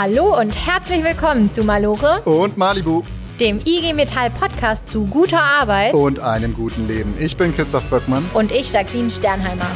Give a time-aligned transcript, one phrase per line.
[0.00, 3.02] Hallo und herzlich willkommen zu Malore und Malibu,
[3.40, 7.16] dem IG Metall Podcast zu guter Arbeit und einem guten Leben.
[7.18, 9.66] Ich bin Christoph Böckmann und ich Jacqueline Sternheimer.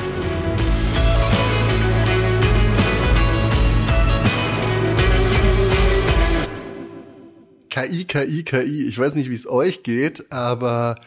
[7.68, 8.86] KI, KI, KI.
[8.86, 11.00] Ich weiß nicht, wie es euch geht, aber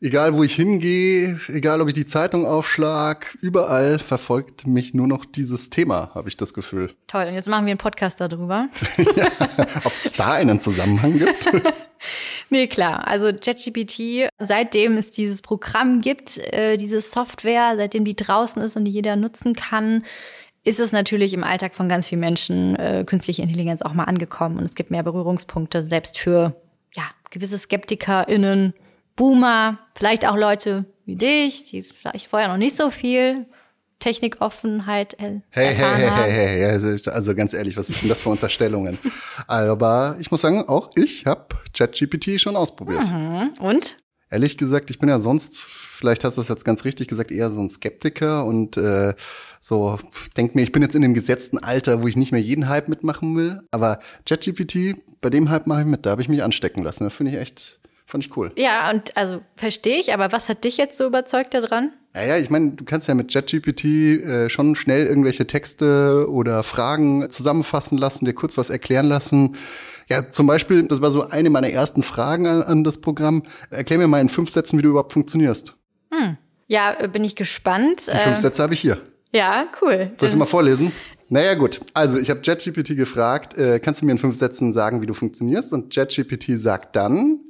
[0.00, 5.24] egal wo ich hingehe, egal ob ich die Zeitung aufschlag, überall verfolgt mich nur noch
[5.24, 6.92] dieses Thema, habe ich das Gefühl.
[7.06, 8.68] Toll, und jetzt machen wir einen Podcast darüber.
[8.96, 9.26] ja,
[9.84, 11.50] ob es da einen Zusammenhang gibt?
[12.50, 13.06] nee, klar.
[13.06, 18.84] Also ChatGPT, seitdem es dieses Programm gibt, äh, diese Software, seitdem die draußen ist und
[18.84, 20.04] die jeder nutzen kann,
[20.64, 24.58] ist es natürlich im Alltag von ganz vielen Menschen äh, künstliche Intelligenz auch mal angekommen.
[24.58, 26.54] Und es gibt mehr Berührungspunkte, selbst für
[26.94, 28.74] ja, gewisse SkeptikerInnen,
[29.18, 33.46] Boomer, vielleicht auch Leute wie dich, die vielleicht vorher noch nicht so viel
[33.98, 38.96] Technikoffenheit hey, hey, hey, hey, hey, also ganz ehrlich, was sind das für Unterstellungen?
[39.48, 43.10] Aber ich muss sagen, auch ich habe ChatGPT schon ausprobiert.
[43.10, 43.54] Mhm.
[43.58, 43.96] Und?
[44.30, 47.50] Ehrlich gesagt, ich bin ja sonst, vielleicht hast du das jetzt ganz richtig gesagt, eher
[47.50, 49.14] so ein Skeptiker und äh,
[49.58, 49.98] so
[50.36, 52.86] denk mir, ich bin jetzt in dem gesetzten Alter, wo ich nicht mehr jeden Hype
[52.88, 53.62] mitmachen will.
[53.72, 57.02] Aber ChatGPT, bei dem Hype mache ich mit, da habe ich mich anstecken lassen.
[57.02, 58.50] Das finde ich echt Fand ich cool.
[58.56, 61.92] Ja, und also verstehe ich, aber was hat dich jetzt so überzeugt daran?
[62.16, 66.62] Ja, ja, ich meine, du kannst ja mit ChatGPT äh, schon schnell irgendwelche Texte oder
[66.62, 69.56] Fragen zusammenfassen lassen, dir kurz was erklären lassen.
[70.08, 73.42] Ja, zum Beispiel, das war so eine meiner ersten Fragen an, an das Programm.
[73.68, 75.76] Erklär mir mal in fünf Sätzen, wie du überhaupt funktionierst.
[76.10, 76.38] Hm.
[76.66, 78.06] Ja, bin ich gespannt.
[78.06, 78.96] Die fünf äh, Sätze habe ich hier.
[79.34, 80.12] Ja, cool.
[80.16, 80.92] Soll ich mal vorlesen?
[81.28, 81.82] Naja, gut.
[81.92, 85.12] Also, ich habe ChatGPT gefragt, äh, kannst du mir in fünf Sätzen sagen, wie du
[85.12, 85.74] funktionierst?
[85.74, 87.40] Und ChatGPT sagt dann,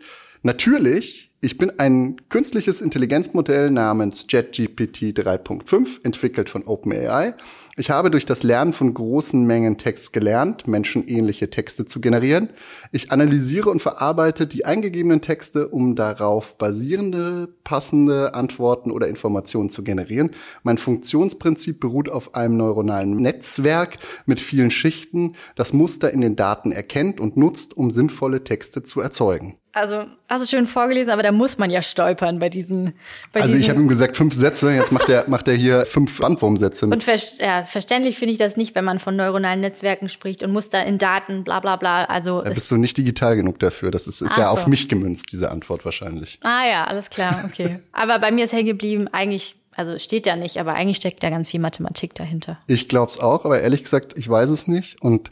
[0.43, 7.35] Natürlich, ich bin ein künstliches Intelligenzmodell namens JetGPT 3.5, entwickelt von OpenAI.
[7.77, 12.51] Ich habe durch das Lernen von großen Mengen Text gelernt, menschenähnliche Texte zu generieren.
[12.91, 19.85] Ich analysiere und verarbeite die eingegebenen Texte, um darauf basierende, passende Antworten oder Informationen zu
[19.85, 20.31] generieren.
[20.65, 26.73] Mein Funktionsprinzip beruht auf einem neuronalen Netzwerk mit vielen Schichten, das Muster in den Daten
[26.73, 29.57] erkennt und nutzt, um sinnvolle Texte zu erzeugen.
[29.73, 32.95] Also, hast du schön vorgelesen, aber da muss man ja stolpern bei diesen.
[33.33, 35.85] Bei also, diesen ich habe ihm gesagt fünf Sätze, jetzt macht er macht er hier
[35.85, 36.87] fünf Bandwurmsätze.
[36.87, 40.53] Und ver ja, verständlich finde ich das nicht, wenn man von neuronalen Netzwerken spricht und
[40.53, 42.05] Muster in Daten, bla bla bla.
[42.05, 43.91] Also da bist du nicht digital genug dafür.
[43.91, 44.51] Das ist, ist ja so.
[44.51, 46.39] auf mich gemünzt, diese Antwort wahrscheinlich.
[46.43, 47.81] Ah ja, alles klar, okay.
[47.93, 51.31] aber bei mir ist hängen geblieben, eigentlich also steht ja nicht, aber eigentlich steckt da
[51.31, 52.59] ganz viel Mathematik dahinter.
[52.67, 55.01] Ich glaube es auch, aber ehrlich gesagt, ich weiß es nicht.
[55.01, 55.31] Und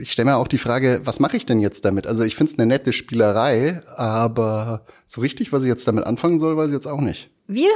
[0.00, 2.06] ich stelle mir auch die Frage, was mache ich denn jetzt damit?
[2.06, 6.40] Also ich finde es eine nette Spielerei, aber so richtig, was ich jetzt damit anfangen
[6.40, 7.28] soll, weiß ich jetzt auch nicht.
[7.46, 7.68] Wir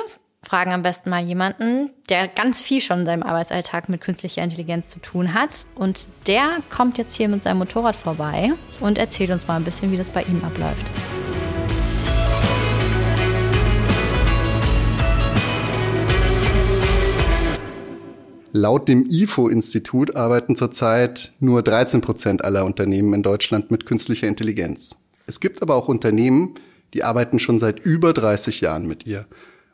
[0.43, 4.89] fragen am besten mal jemanden, der ganz viel schon in seinem Arbeitsalltag mit künstlicher Intelligenz
[4.89, 5.67] zu tun hat.
[5.75, 9.93] Und der kommt jetzt hier mit seinem Motorrad vorbei und erzählt uns mal ein bisschen,
[9.93, 10.87] wie das bei ihm abläuft.
[18.61, 24.97] Laut dem IFO-Institut arbeiten zurzeit nur 13 Prozent aller Unternehmen in Deutschland mit künstlicher Intelligenz.
[25.27, 26.57] Es gibt aber auch Unternehmen,
[26.93, 29.27] die arbeiten schon seit über 30 Jahren mit ihr.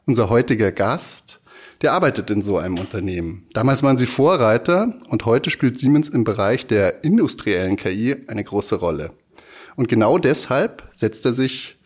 [0.05, 1.41] Unser heutiger Gast,
[1.81, 3.47] der arbeitet in so einem Unternehmen.
[3.55, 8.75] Damals waren sie Vorreiter und heute spielt Siemens im Bereich der industriellen KI eine große
[8.75, 9.13] Rolle.
[9.77, 11.79] Und genau deshalb setzt er sich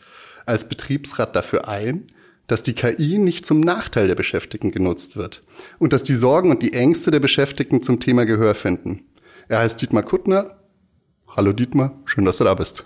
[0.47, 2.09] als Betriebsrat dafür ein,
[2.49, 5.43] dass die KI nicht zum Nachteil der Beschäftigten genutzt wird
[5.79, 9.05] und dass die Sorgen und die Ängste der Beschäftigten zum Thema Gehör finden.
[9.47, 10.59] Er heißt Dietmar Kuttner.
[11.29, 12.85] Hallo Dietmar, schön, dass du da bist.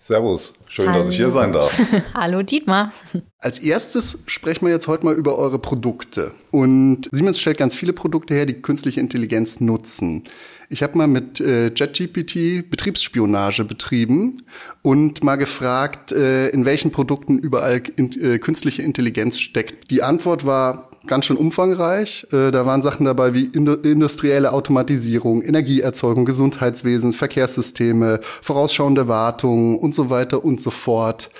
[0.00, 1.00] Servus, schön, Hallo.
[1.00, 1.76] dass ich hier sein darf.
[2.14, 2.92] Hallo Dietmar.
[3.38, 6.32] Als erstes sprechen wir jetzt heute mal über eure Produkte.
[6.52, 10.24] Und Siemens stellt ganz viele Produkte her, die künstliche Intelligenz nutzen.
[10.70, 14.42] Ich habe mal mit äh, JetGPT Betriebsspionage betrieben
[14.82, 19.90] und mal gefragt, äh, in welchen Produkten überall in, äh, künstliche Intelligenz steckt.
[19.90, 22.26] Die Antwort war ganz schön umfangreich.
[22.32, 30.10] Äh, da waren Sachen dabei wie industrielle Automatisierung, Energieerzeugung, Gesundheitswesen, Verkehrssysteme, vorausschauende Wartung und so
[30.10, 31.30] weiter und so fort.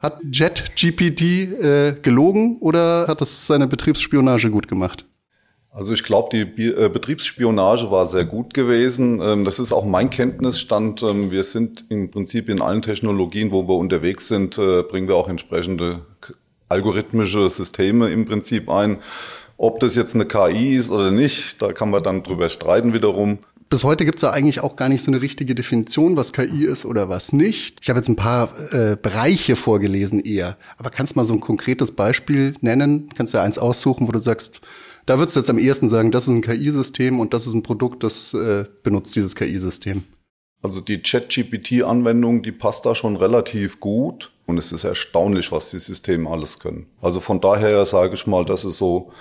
[0.00, 5.06] Hat JetGPT äh, gelogen oder hat es seine Betriebsspionage gut gemacht?
[5.74, 9.22] Also ich glaube, die äh, Betriebsspionage war sehr gut gewesen.
[9.22, 11.02] Ähm, das ist auch mein Kenntnisstand.
[11.02, 15.16] Ähm, wir sind im Prinzip in allen Technologien, wo wir unterwegs sind, äh, bringen wir
[15.16, 16.02] auch entsprechende
[16.68, 18.98] algorithmische Systeme im Prinzip ein.
[19.56, 23.38] Ob das jetzt eine KI ist oder nicht, da kann man dann drüber streiten wiederum.
[23.70, 26.66] Bis heute gibt es ja eigentlich auch gar nicht so eine richtige Definition, was KI
[26.66, 27.78] ist oder was nicht.
[27.80, 30.58] Ich habe jetzt ein paar äh, Bereiche vorgelesen eher.
[30.76, 33.08] Aber kannst du mal so ein konkretes Beispiel nennen?
[33.16, 34.60] Kannst du ja eins aussuchen, wo du sagst,
[35.06, 37.62] da würdest du jetzt am ehesten sagen, das ist ein KI-System und das ist ein
[37.62, 40.04] Produkt, das äh, benutzt dieses KI-System.
[40.62, 44.30] Also die ChatGPT-Anwendung, die passt da schon relativ gut.
[44.46, 46.86] Und es ist erstaunlich, was die Systeme alles können.
[47.00, 49.12] Also von daher sage ich mal, das ist so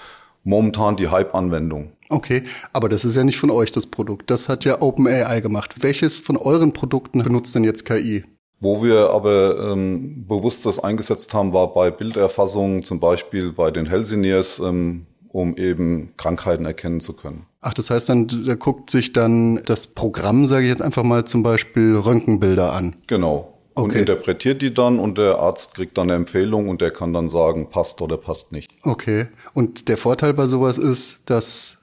[0.43, 1.93] momentan die Hype-Anwendung.
[2.09, 2.43] Okay,
[2.73, 4.29] aber das ist ja nicht von euch das Produkt.
[4.29, 5.75] Das hat ja OpenAI gemacht.
[5.83, 8.23] Welches von euren Produkten benutzt denn jetzt KI?
[8.59, 13.87] Wo wir aber ähm, bewusst das eingesetzt haben, war bei Bilderfassung, zum Beispiel bei den
[13.87, 17.45] Hellsiniers, ähm, um eben Krankheiten erkennen zu können.
[17.61, 21.25] Ach, das heißt dann, da guckt sich dann das Programm, sage ich jetzt einfach mal,
[21.25, 22.95] zum Beispiel Röntgenbilder an.
[23.07, 23.47] Genau.
[23.73, 23.99] Und Okay.
[23.99, 27.69] interpretiert die dann und der Arzt kriegt dann eine Empfehlung und der kann dann sagen,
[27.69, 28.71] passt oder passt nicht.
[28.83, 29.27] Okay.
[29.53, 31.77] Und der Vorteil bei sowas ist, dass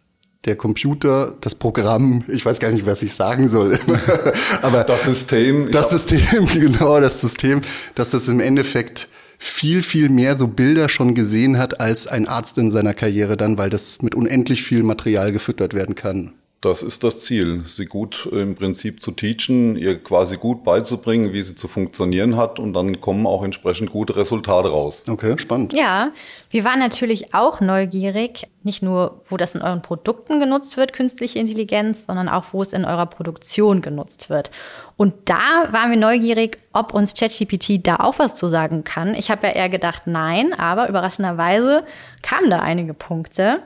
[0.44, 3.79] der Computer, das Programm, ich weiß gar nicht, was ich sagen soll,
[4.62, 7.62] aber Das System, das System, genau, das System,
[7.94, 12.58] dass das im Endeffekt viel, viel mehr so Bilder schon gesehen hat als ein Arzt
[12.58, 16.35] in seiner Karriere dann, weil das mit unendlich viel Material gefüttert werden kann.
[16.60, 21.43] Das ist das Ziel, sie gut im Prinzip zu teachen, ihr quasi gut beizubringen, wie
[21.43, 25.05] sie zu funktionieren hat und dann kommen auch entsprechend gute Resultate raus.
[25.08, 25.72] Okay, spannend.
[25.72, 26.10] Ja,
[26.50, 31.38] wir waren natürlich auch neugierig, nicht nur, wo das in euren Produkten genutzt wird, künstliche
[31.38, 34.50] Intelligenz, sondern auch, wo es in eurer Produktion genutzt wird.
[34.96, 39.14] Und da waren wir neugierig, ob uns ChatGPT da auch was zu sagen kann.
[39.14, 41.84] Ich habe ja eher gedacht, nein, aber überraschenderweise
[42.22, 43.60] kamen da einige Punkte.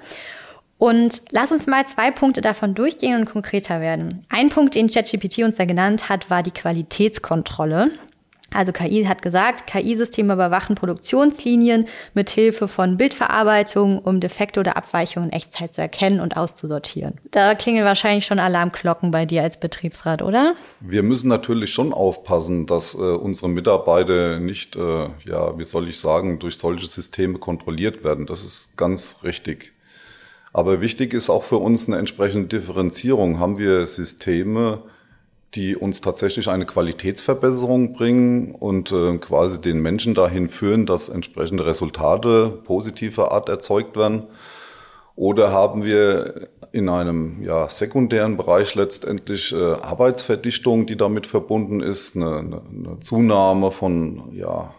[0.83, 4.27] Und lass uns mal zwei Punkte davon durchgehen und konkreter werden.
[4.29, 7.93] Ein Punkt, den ChatGPT uns da genannt hat, war die Qualitätskontrolle.
[8.53, 15.29] Also KI hat gesagt, KI-Systeme überwachen Produktionslinien mit Hilfe von Bildverarbeitung, um Defekte oder Abweichungen
[15.29, 17.15] in Echtzeit zu erkennen und auszusortieren.
[17.31, 20.55] Da klingeln wahrscheinlich schon Alarmglocken bei dir als Betriebsrat, oder?
[20.81, 26.01] Wir müssen natürlich schon aufpassen, dass äh, unsere Mitarbeiter nicht, äh, ja, wie soll ich
[26.01, 28.27] sagen, durch solche Systeme kontrolliert werden.
[28.27, 29.73] Das ist ganz richtig.
[30.53, 33.39] Aber wichtig ist auch für uns eine entsprechende Differenzierung.
[33.39, 34.83] Haben wir Systeme,
[35.55, 41.67] die uns tatsächlich eine Qualitätsverbesserung bringen und äh, quasi den Menschen dahin führen, dass entsprechende
[41.67, 44.25] Resultate positiver Art erzeugt werden?
[45.15, 52.17] Oder haben wir in einem ja, sekundären Bereich letztendlich äh, Arbeitsverdichtung, die damit verbunden ist,
[52.17, 54.75] eine, eine, Zunahme von ja,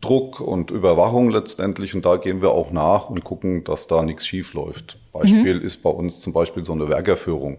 [0.00, 1.94] Druck und Überwachung letztendlich.
[1.94, 4.98] Und da gehen wir auch nach und gucken, dass da nichts schief läuft.
[5.12, 7.58] Beispiel ist bei uns zum Beispiel so eine Werkerführung.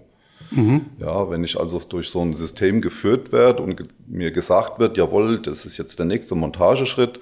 [1.00, 5.39] Ja, wenn ich also durch so ein System geführt werde und mir gesagt wird, jawohl,
[5.39, 7.19] das ist jetzt der nächste Montageschritt,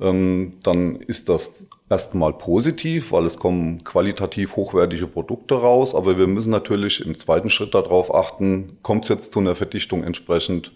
[0.00, 5.94] ähm, dann ist das erstmal positiv, weil es kommen qualitativ hochwertige Produkte raus.
[5.94, 10.02] Aber wir müssen natürlich im zweiten Schritt darauf achten, kommt es jetzt zu einer Verdichtung
[10.02, 10.72] entsprechend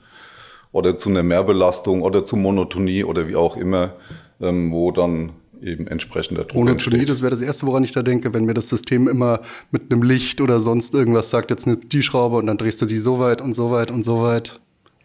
[0.78, 3.92] oder zu einer Mehrbelastung oder zu Monotonie oder wie auch immer,
[4.40, 5.32] ähm, wo dann
[5.62, 6.92] eben entsprechender Druck Ohne entsteht.
[6.92, 9.40] Tonie, das wäre das Erste, woran ich da denke, wenn mir das System immer
[9.72, 12.86] mit einem Licht oder sonst irgendwas sagt, jetzt nimm die Schraube und dann drehst du
[12.86, 14.60] die so weit und so weit und so weit.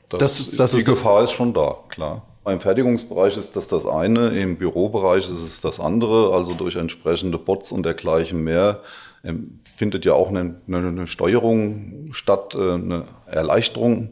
[0.10, 2.22] Das, Das- das die ist Gefahr ist schon da, klar.
[2.46, 6.34] Im Fertigungsbereich ist das das eine, im Bürobereich ist es das andere.
[6.34, 8.82] Also durch entsprechende Bots und dergleichen mehr
[9.24, 14.12] ähm, findet ja auch eine, eine, Steuerung statt, äh, eine Erleichterung.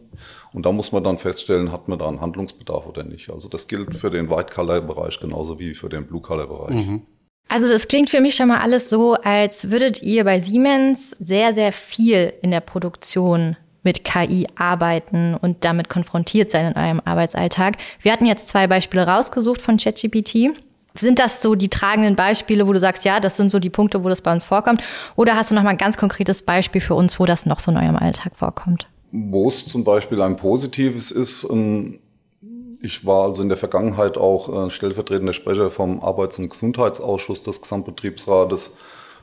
[0.53, 3.29] Und da muss man dann feststellen, hat man da einen Handlungsbedarf oder nicht.
[3.29, 7.01] Also das gilt für den White-Color-Bereich genauso wie für den Blue-Color-Bereich.
[7.49, 11.53] Also das klingt für mich schon mal alles so, als würdet ihr bei Siemens sehr,
[11.53, 17.77] sehr viel in der Produktion mit KI arbeiten und damit konfrontiert sein in eurem Arbeitsalltag.
[18.01, 20.51] Wir hatten jetzt zwei Beispiele rausgesucht von ChatGPT.
[20.93, 24.03] Sind das so die tragenden Beispiele, wo du sagst, ja, das sind so die Punkte,
[24.03, 24.83] wo das bei uns vorkommt?
[25.15, 27.71] Oder hast du noch mal ein ganz konkretes Beispiel für uns, wo das noch so
[27.71, 28.87] in eurem Alltag vorkommt?
[29.11, 31.99] Wo es zum Beispiel ein positives ist, ähm,
[32.81, 37.61] ich war also in der Vergangenheit auch äh, stellvertretender Sprecher vom Arbeits- und Gesundheitsausschuss des
[37.61, 38.71] Gesamtbetriebsrates.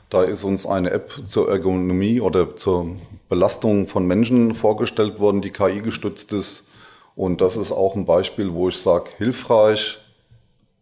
[0.09, 2.95] Da ist uns eine App zur Ergonomie oder zur
[3.29, 6.69] Belastung von Menschen vorgestellt worden, die KI gestützt ist.
[7.15, 9.99] Und das ist auch ein Beispiel, wo ich sage, hilfreich,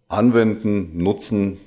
[0.08, 1.60] anwenden, nutzen,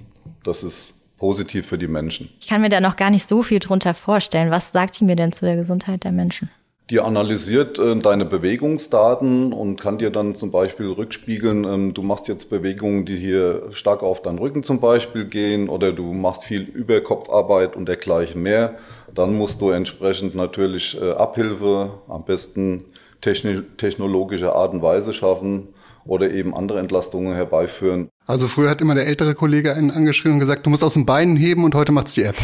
[0.42, 2.30] das ist positiv für die Menschen.
[2.40, 4.50] Ich kann mir da noch gar nicht so viel drunter vorstellen.
[4.50, 6.50] Was sagt die mir denn zu der Gesundheit der Menschen?
[6.88, 12.26] Die analysiert äh, deine Bewegungsdaten und kann dir dann zum Beispiel rückspiegeln, ähm, du machst
[12.26, 16.62] jetzt Bewegungen, die hier stark auf deinen Rücken zum Beispiel gehen oder du machst viel
[16.62, 18.74] Überkopfarbeit und dergleichen mehr.
[19.14, 22.84] Dann musst du entsprechend natürlich äh, Abhilfe, am besten
[23.20, 25.68] technologische Art und Weise schaffen
[26.06, 28.08] oder eben andere Entlastungen herbeiführen.
[28.26, 31.04] Also früher hat immer der ältere Kollege einen angeschrieben und gesagt, du musst aus den
[31.04, 32.36] Beinen heben und heute macht's die App.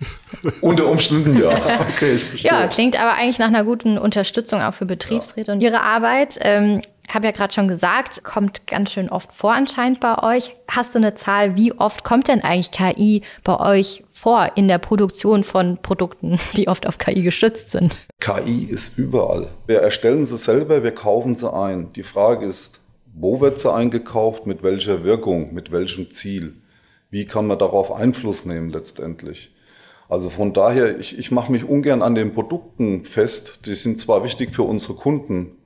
[0.60, 1.50] Unter Umständen ja.
[1.94, 2.50] Okay, ich verstehe.
[2.50, 6.38] Ja, klingt aber eigentlich nach einer guten Unterstützung auch für Betriebsräte und ihre Arbeit.
[6.42, 6.82] Ähm,
[7.14, 10.54] habe ja gerade schon gesagt, kommt ganz schön oft vor anscheinend bei euch.
[10.68, 14.78] Hast du eine Zahl, wie oft kommt denn eigentlich KI bei euch vor in der
[14.78, 17.96] Produktion von Produkten, die oft auf KI gestützt sind?
[18.20, 19.48] KI ist überall.
[19.66, 21.92] Wir erstellen sie selber, wir kaufen sie ein.
[21.94, 22.80] Die Frage ist,
[23.14, 26.54] wo wird sie eingekauft, mit welcher Wirkung, mit welchem Ziel?
[27.10, 29.52] Wie kann man darauf Einfluss nehmen letztendlich?
[30.08, 33.66] Also von daher, ich, ich mache mich ungern an den Produkten fest.
[33.66, 35.57] Die sind zwar wichtig für unsere Kunden,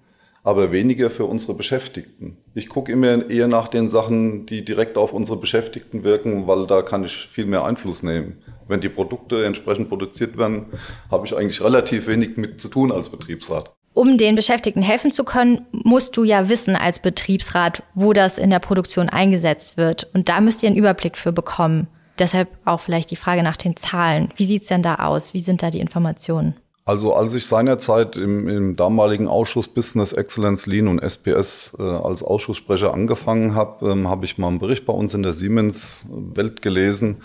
[0.44, 2.37] aber weniger für unsere Beschäftigten.
[2.54, 6.82] Ich gucke immer eher nach den Sachen, die direkt auf unsere Beschäftigten wirken, weil da
[6.82, 8.38] kann ich viel mehr Einfluss nehmen.
[8.66, 10.66] Wenn die Produkte entsprechend produziert werden,
[11.11, 13.72] habe ich eigentlich relativ wenig mit zu tun als Betriebsrat.
[13.94, 18.49] Um den Beschäftigten helfen zu können, musst du ja wissen als Betriebsrat, wo das in
[18.49, 20.08] der Produktion eingesetzt wird.
[20.14, 21.88] Und da müsst ihr einen Überblick für bekommen.
[22.18, 24.32] Deshalb auch vielleicht die Frage nach den Zahlen.
[24.37, 25.34] Wie sieht's denn da aus?
[25.34, 26.54] Wie sind da die Informationen?
[26.84, 32.24] Also als ich seinerzeit im, im damaligen Ausschuss Business Excellence Lean und SPS äh, als
[32.24, 36.60] Ausschusssprecher angefangen habe, ähm, habe ich mal einen Bericht bei uns in der Siemens Welt
[36.60, 37.18] gelesen.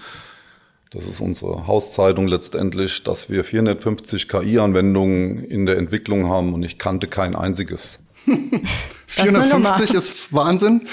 [0.91, 6.77] Das ist unsere Hauszeitung letztendlich, dass wir 450 KI-Anwendungen in der Entwicklung haben und ich
[6.77, 7.99] kannte kein einziges.
[9.07, 10.87] 450 ist Wahnsinn.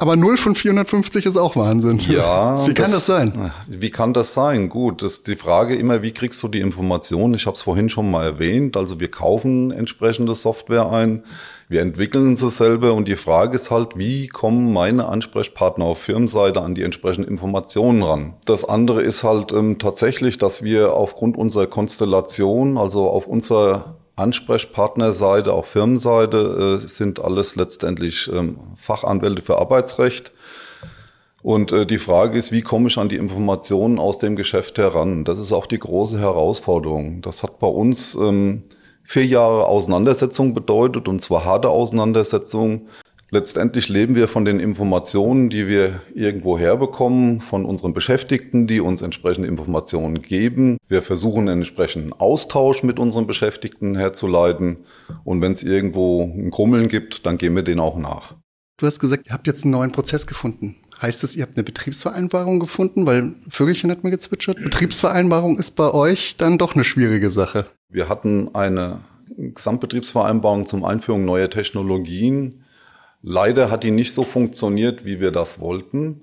[0.00, 1.98] Aber 0 von 450 ist auch Wahnsinn.
[1.98, 2.64] Ja.
[2.66, 3.50] Wie kann das, das sein?
[3.68, 4.68] Wie kann das sein?
[4.68, 7.34] Gut, das ist die Frage immer, wie kriegst du die Informationen?
[7.34, 8.76] Ich habe es vorhin schon mal erwähnt.
[8.76, 11.24] Also wir kaufen entsprechende Software ein,
[11.68, 16.62] wir entwickeln sie selber und die Frage ist halt, wie kommen meine Ansprechpartner auf Firmenseite
[16.62, 18.34] an die entsprechenden Informationen ran?
[18.46, 25.52] Das andere ist halt ähm, tatsächlich, dass wir aufgrund unserer Konstellation, also auf unserer Ansprechpartnerseite,
[25.52, 30.32] auch Firmenseite, äh, sind alles letztendlich ähm, Fachanwälte für Arbeitsrecht.
[31.42, 35.24] Und äh, die Frage ist, wie komme ich an die Informationen aus dem Geschäft heran?
[35.24, 37.22] Das ist auch die große Herausforderung.
[37.22, 38.64] Das hat bei uns ähm,
[39.04, 42.88] vier Jahre Auseinandersetzung bedeutet, und zwar harte Auseinandersetzung.
[43.30, 49.02] Letztendlich leben wir von den Informationen, die wir irgendwo herbekommen, von unseren Beschäftigten, die uns
[49.02, 50.78] entsprechende Informationen geben.
[50.88, 54.78] Wir versuchen einen entsprechenden Austausch mit unseren Beschäftigten herzuleiten.
[55.24, 58.34] Und wenn es irgendwo ein Krummeln gibt, dann gehen wir den auch nach.
[58.78, 60.76] Du hast gesagt, ihr habt jetzt einen neuen Prozess gefunden.
[61.02, 63.04] Heißt das, ihr habt eine Betriebsvereinbarung gefunden?
[63.04, 64.56] Weil Vögelchen hat mir gezwitschert.
[64.62, 67.66] Betriebsvereinbarung ist bei euch dann doch eine schwierige Sache.
[67.90, 69.00] Wir hatten eine
[69.36, 72.64] Gesamtbetriebsvereinbarung zum Einführung neuer Technologien
[73.22, 76.20] Leider hat die nicht so funktioniert, wie wir das wollten.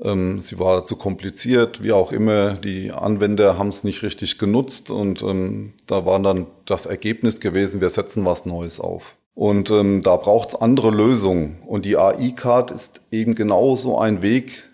[0.00, 2.54] Ähm, sie war zu kompliziert, wie auch immer.
[2.54, 7.80] Die Anwender haben es nicht richtig genutzt und ähm, da war dann das Ergebnis gewesen,
[7.80, 9.16] wir setzen was Neues auf.
[9.34, 11.62] Und ähm, da braucht es andere Lösungen.
[11.66, 14.64] Und die AI-Card ist eben genauso ein Weg,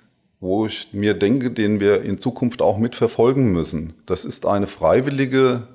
[0.40, 3.94] wo ich mir denke, den wir in Zukunft auch mitverfolgen müssen.
[4.06, 5.68] Das ist eine freiwillige,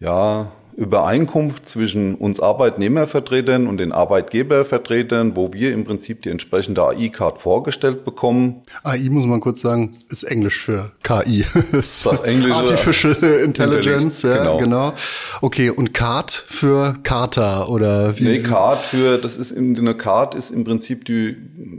[0.00, 7.38] ja, Übereinkunft zwischen uns Arbeitnehmervertretern und den Arbeitgebervertretern, wo wir im Prinzip die entsprechende AI-Card
[7.38, 8.62] vorgestellt bekommen.
[8.82, 11.46] AI muss man kurz sagen, ist Englisch für KI.
[11.72, 14.58] das, englische Artificial Intelligence, ja, genau.
[14.58, 14.92] genau.
[15.40, 18.24] Okay, und Card für Charta oder wie?
[18.24, 21.36] Nee, Card für, das ist in, eine Card ist im Prinzip die,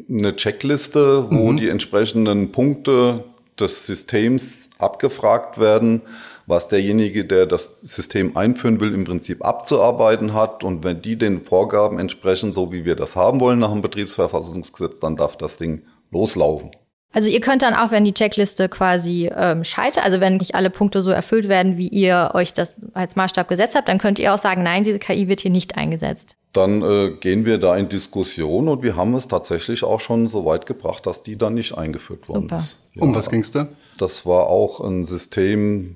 [0.09, 1.57] eine Checkliste, wo mhm.
[1.57, 3.25] die entsprechenden Punkte
[3.59, 6.01] des Systems abgefragt werden
[6.47, 10.63] was derjenige, der das System einführen will, im Prinzip abzuarbeiten hat.
[10.63, 14.99] Und wenn die den Vorgaben entsprechen, so wie wir das haben wollen nach dem Betriebsverfassungsgesetz,
[14.99, 16.71] dann darf das Ding loslaufen.
[17.13, 20.69] Also ihr könnt dann auch, wenn die Checkliste quasi ähm, scheitert, also wenn nicht alle
[20.69, 24.33] Punkte so erfüllt werden, wie ihr euch das als Maßstab gesetzt habt, dann könnt ihr
[24.33, 26.35] auch sagen, nein, diese KI wird hier nicht eingesetzt.
[26.53, 30.45] Dann äh, gehen wir da in Diskussion und wir haben es tatsächlich auch schon so
[30.45, 32.57] weit gebracht, dass die dann nicht eingeführt worden Super.
[32.57, 32.77] ist.
[32.93, 33.67] Ja, um was ging's da?
[33.97, 35.95] Das war auch ein System,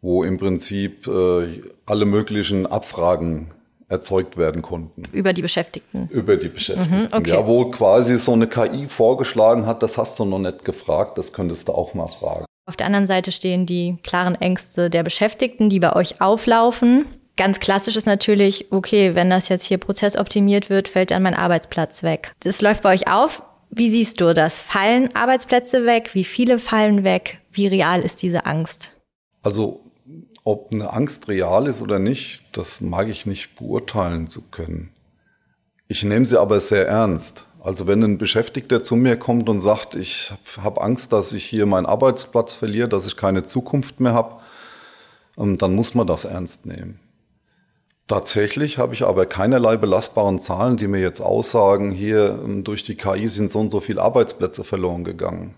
[0.00, 3.50] wo im Prinzip äh, alle möglichen Abfragen
[3.88, 5.04] erzeugt werden konnten.
[5.12, 6.08] Über die Beschäftigten.
[6.10, 7.02] Über die Beschäftigten.
[7.02, 7.30] Mhm, okay.
[7.30, 11.32] Ja, wo quasi so eine KI vorgeschlagen hat, das hast du noch nicht gefragt, das
[11.32, 12.44] könntest du auch mal fragen.
[12.66, 17.06] Auf der anderen Seite stehen die klaren Ängste der Beschäftigten, die bei euch auflaufen.
[17.38, 22.02] Ganz klassisch ist natürlich, okay, wenn das jetzt hier prozessoptimiert wird, fällt dann mein Arbeitsplatz
[22.02, 22.34] weg.
[22.40, 23.42] Das läuft bei euch auf.
[23.70, 24.60] Wie siehst du das?
[24.60, 26.10] Fallen Arbeitsplätze weg?
[26.12, 27.38] Wie viele fallen weg?
[27.52, 28.92] Wie real ist diese Angst?
[29.42, 29.80] Also
[30.48, 34.88] ob eine Angst real ist oder nicht, das mag ich nicht beurteilen zu können.
[35.88, 37.44] Ich nehme sie aber sehr ernst.
[37.60, 41.66] Also wenn ein Beschäftigter zu mir kommt und sagt, ich habe Angst, dass ich hier
[41.66, 44.40] meinen Arbeitsplatz verliere, dass ich keine Zukunft mehr habe,
[45.36, 46.98] ähm, dann muss man das ernst nehmen.
[48.06, 52.94] Tatsächlich habe ich aber keinerlei belastbaren Zahlen, die mir jetzt aussagen, hier ähm, durch die
[52.94, 55.56] KI sind so und so viele Arbeitsplätze verloren gegangen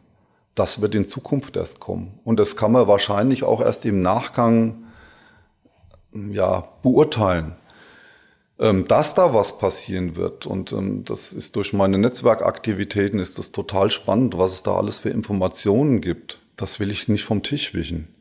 [0.55, 2.19] das wird in Zukunft erst kommen.
[2.25, 4.85] Und das kann man wahrscheinlich auch erst im Nachgang
[6.13, 7.57] ja, beurteilen.
[8.61, 10.47] ähm, dass da was passieren wird.
[10.47, 14.99] Und ähm, das ist durch meine Netzwerkaktivitäten ist das total spannend, was es da alles
[14.99, 16.41] für Informationen gibt.
[16.57, 18.15] Das will ich nicht vom Tisch wischen.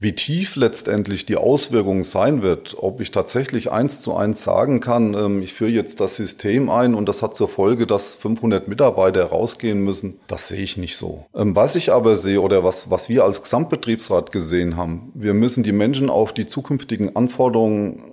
[0.00, 5.14] Wie tief letztendlich die Auswirkung sein wird, ob ich tatsächlich eins zu eins sagen kann,
[5.14, 9.24] ähm, ich führe jetzt das System ein und das hat zur Folge, dass 500 Mitarbeiter
[9.24, 11.26] rausgehen müssen, das sehe ich nicht so.
[11.34, 15.64] Ähm, was ich aber sehe oder was, was wir als Gesamtbetriebsrat gesehen haben, wir müssen
[15.64, 18.12] die Menschen auf die zukünftigen Anforderungen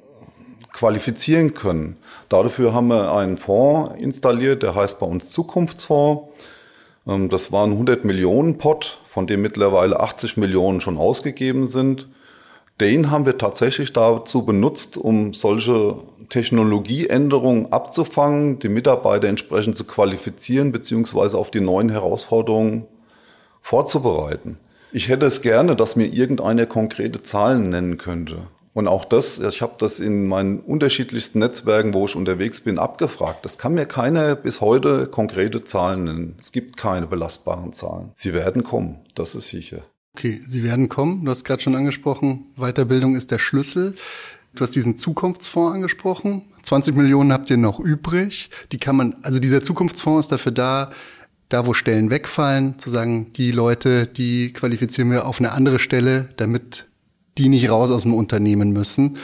[0.74, 1.98] qualifizieren können.
[2.30, 6.30] Dafür haben wir einen Fonds installiert, der heißt bei uns Zukunftsfonds.
[7.08, 12.08] Ähm, das war ein 100 Millionen Pot, von dem mittlerweile 80 Millionen schon ausgegeben sind.
[12.82, 15.98] Den haben wir tatsächlich dazu benutzt, um solche
[16.30, 22.86] Technologieänderungen abzufangen, die Mitarbeiter entsprechend zu qualifizieren beziehungsweise auf die neuen Herausforderungen
[23.62, 24.58] vorzubereiten.
[24.92, 28.48] Ich hätte es gerne, dass mir irgendeine konkrete Zahlen nennen könnte.
[28.76, 33.46] Und auch das, ich habe das in meinen unterschiedlichsten Netzwerken, wo ich unterwegs bin, abgefragt.
[33.46, 36.36] Das kann mir keiner bis heute konkrete Zahlen nennen.
[36.42, 38.12] Es gibt keine belastbaren Zahlen.
[38.16, 39.84] Sie werden kommen, das ist sicher.
[40.14, 41.24] Okay, sie werden kommen.
[41.24, 43.96] Du hast gerade schon angesprochen, Weiterbildung ist der Schlüssel.
[44.56, 46.42] Du hast diesen Zukunftsfonds angesprochen.
[46.64, 48.50] 20 Millionen habt ihr noch übrig.
[48.74, 50.92] Die kann man, also dieser Zukunftsfonds ist dafür da,
[51.48, 56.30] da wo Stellen wegfallen, zu sagen, die Leute, die qualifizieren wir auf eine andere Stelle,
[56.36, 56.88] damit
[57.38, 59.18] die nicht raus aus dem Unternehmen müssen.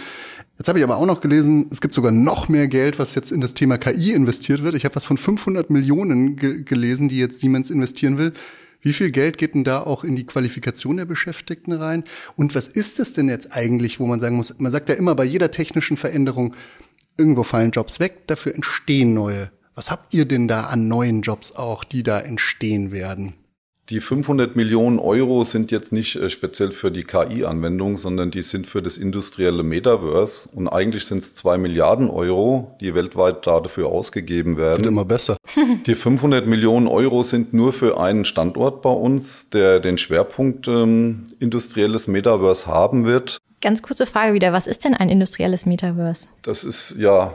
[0.58, 3.32] Jetzt habe ich aber auch noch gelesen, es gibt sogar noch mehr Geld, was jetzt
[3.32, 4.76] in das Thema KI investiert wird.
[4.76, 8.34] Ich habe was von 500 Millionen ge gelesen, die jetzt Siemens investieren will.
[8.82, 12.04] Wie viel Geld geht denn da auch in die Qualifikation der Beschäftigten rein?
[12.36, 15.16] Und was ist es denn jetzt eigentlich, wo man sagen muss, man sagt ja immer
[15.16, 16.56] bei jeder technischen Veränderung,
[17.18, 19.52] irgendwo fallen Jobs weg, dafür entstehen neue.
[19.76, 23.36] Was habt ihr denn da an neuen Jobs auch, die da entstehen werden?
[23.92, 28.66] Die 500 Millionen Euro sind jetzt nicht äh, speziell für die KI-Anwendung, sondern die sind
[28.66, 30.48] für das industrielle Metaverse.
[30.54, 34.78] Und eigentlich sind es zwei Milliarden Euro, die weltweit dafür ausgegeben werden.
[34.78, 35.36] Wird immer besser.
[35.86, 41.26] Die 500 Millionen Euro sind nur für einen Standort bei uns, der den Schwerpunkt ähm,
[41.40, 43.40] industrielles Metaverse haben wird.
[43.60, 46.30] Ganz kurze Frage wieder, was ist denn ein industrielles Metaverse?
[46.44, 47.34] Das ist ja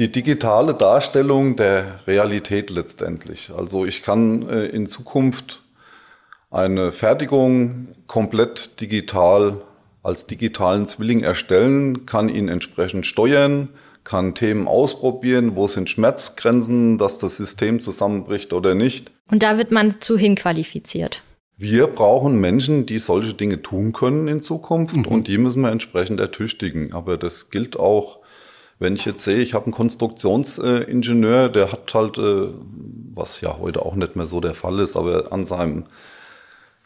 [0.00, 3.52] die digitale Darstellung der Realität letztendlich.
[3.56, 5.62] Also ich kann äh, in Zukunft
[6.50, 9.62] eine Fertigung komplett digital
[10.02, 13.70] als digitalen Zwilling erstellen, kann ihn entsprechend steuern,
[14.04, 19.10] kann Themen ausprobieren, wo sind Schmerzgrenzen, dass das System zusammenbricht oder nicht.
[19.30, 21.22] Und da wird man zu hinqualifiziert.
[21.58, 25.06] Wir brauchen Menschen, die solche Dinge tun können in Zukunft mhm.
[25.06, 26.92] und die müssen wir entsprechend ertüchtigen.
[26.92, 28.20] Aber das gilt auch,
[28.78, 32.50] wenn ich jetzt sehe, ich habe einen Konstruktionsingenieur, der hat halt, äh,
[33.14, 35.84] was ja heute auch nicht mehr so der Fall ist, aber an seinem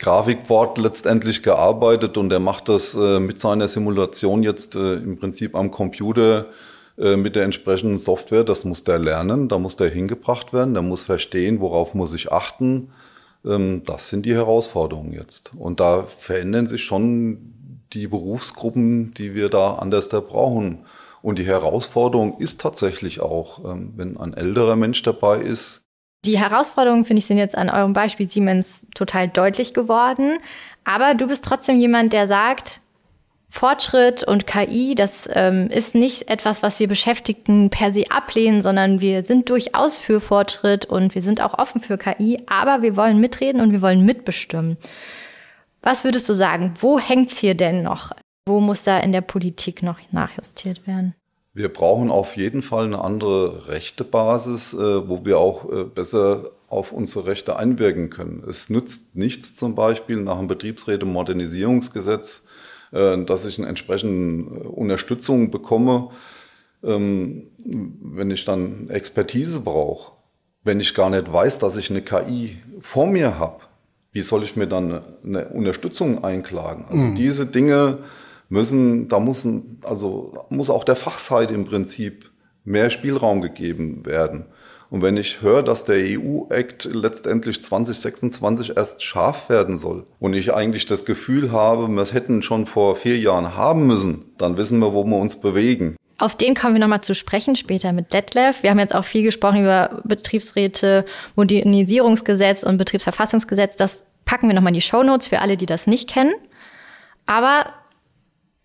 [0.01, 5.55] Grafikboard letztendlich gearbeitet und er macht das äh, mit seiner Simulation jetzt äh, im Prinzip
[5.55, 6.47] am Computer
[6.97, 8.43] äh, mit der entsprechenden Software.
[8.43, 12.33] Das muss der lernen, da muss der hingebracht werden, der muss verstehen, worauf muss ich
[12.33, 12.93] achten.
[13.45, 15.53] Ähm, das sind die Herausforderungen jetzt.
[15.59, 17.53] Und da verändern sich schon
[17.93, 20.87] die Berufsgruppen, die wir da anders da brauchen.
[21.21, 25.83] Und die Herausforderung ist tatsächlich auch, ähm, wenn ein älterer Mensch dabei ist,
[26.25, 30.39] die Herausforderungen, finde ich, sind jetzt an eurem Beispiel Siemens total deutlich geworden.
[30.85, 32.81] Aber du bist trotzdem jemand, der sagt,
[33.49, 39.01] Fortschritt und KI, das ähm, ist nicht etwas, was wir Beschäftigten per se ablehnen, sondern
[39.01, 43.19] wir sind durchaus für Fortschritt und wir sind auch offen für KI, aber wir wollen
[43.19, 44.77] mitreden und wir wollen mitbestimmen.
[45.83, 46.75] Was würdest du sagen?
[46.81, 48.13] Wo hängt's hier denn noch?
[48.47, 51.15] Wo muss da in der Politik noch nachjustiert werden?
[51.53, 56.93] Wir brauchen auf jeden Fall eine andere Rechtebasis, äh, wo wir auch äh, besser auf
[56.93, 58.45] unsere Rechte einwirken können.
[58.49, 62.47] Es nützt nichts zum Beispiel nach dem Betriebsräte-Modernisierungsgesetz,
[62.93, 66.11] äh, dass ich eine entsprechende Unterstützung bekomme,
[66.85, 70.13] ähm, wenn ich dann Expertise brauche.
[70.63, 73.61] Wenn ich gar nicht weiß, dass ich eine KI vor mir habe,
[74.13, 76.85] wie soll ich mir dann eine Unterstützung einklagen?
[76.89, 77.17] Also mhm.
[77.17, 77.99] diese Dinge
[78.51, 79.47] müssen, da muss,
[79.85, 82.31] also muss auch der Fachseite im Prinzip
[82.65, 84.45] mehr Spielraum gegeben werden.
[84.91, 90.53] Und wenn ich höre, dass der EU-Act letztendlich 2026 erst scharf werden soll und ich
[90.53, 94.93] eigentlich das Gefühl habe, wir hätten schon vor vier Jahren haben müssen, dann wissen wir,
[94.93, 95.97] wo wir uns bewegen.
[96.19, 98.65] Auf den kommen wir nochmal zu sprechen später mit Detlef.
[98.65, 103.77] Wir haben jetzt auch viel gesprochen über Betriebsräte, Modernisierungsgesetz und Betriebsverfassungsgesetz.
[103.77, 106.35] Das packen wir nochmal in die Shownotes für alle, die das nicht kennen.
[107.27, 107.67] Aber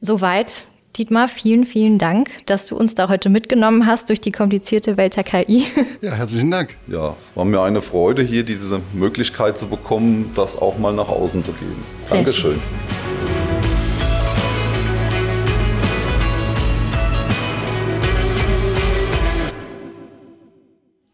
[0.02, 0.66] Soweit,
[0.98, 5.16] Dietmar, vielen, vielen Dank, dass du uns da heute mitgenommen hast durch die komplizierte Welt
[5.16, 5.68] der KI.
[6.02, 6.76] Ja, herzlichen Dank.
[6.88, 11.08] Ja, es war mir eine Freude, hier diese Möglichkeit zu bekommen, das auch mal nach
[11.08, 11.82] außen zu geben.
[12.08, 12.54] Sehr Dankeschön.
[12.56, 12.62] Schön.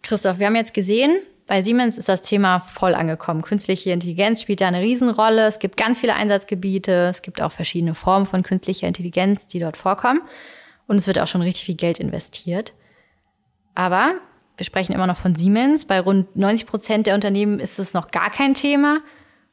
[0.02, 1.20] Christoph, wir haben jetzt gesehen,
[1.52, 3.42] bei Siemens ist das Thema voll angekommen.
[3.42, 5.48] Künstliche Intelligenz spielt da eine Riesenrolle.
[5.48, 7.10] Es gibt ganz viele Einsatzgebiete.
[7.10, 10.22] Es gibt auch verschiedene Formen von künstlicher Intelligenz, die dort vorkommen.
[10.88, 12.72] Und es wird auch schon richtig viel Geld investiert.
[13.76, 14.14] Aber
[14.56, 15.84] wir sprechen immer noch von Siemens.
[15.84, 19.00] Bei rund 90 Prozent der Unternehmen ist es noch gar kein Thema.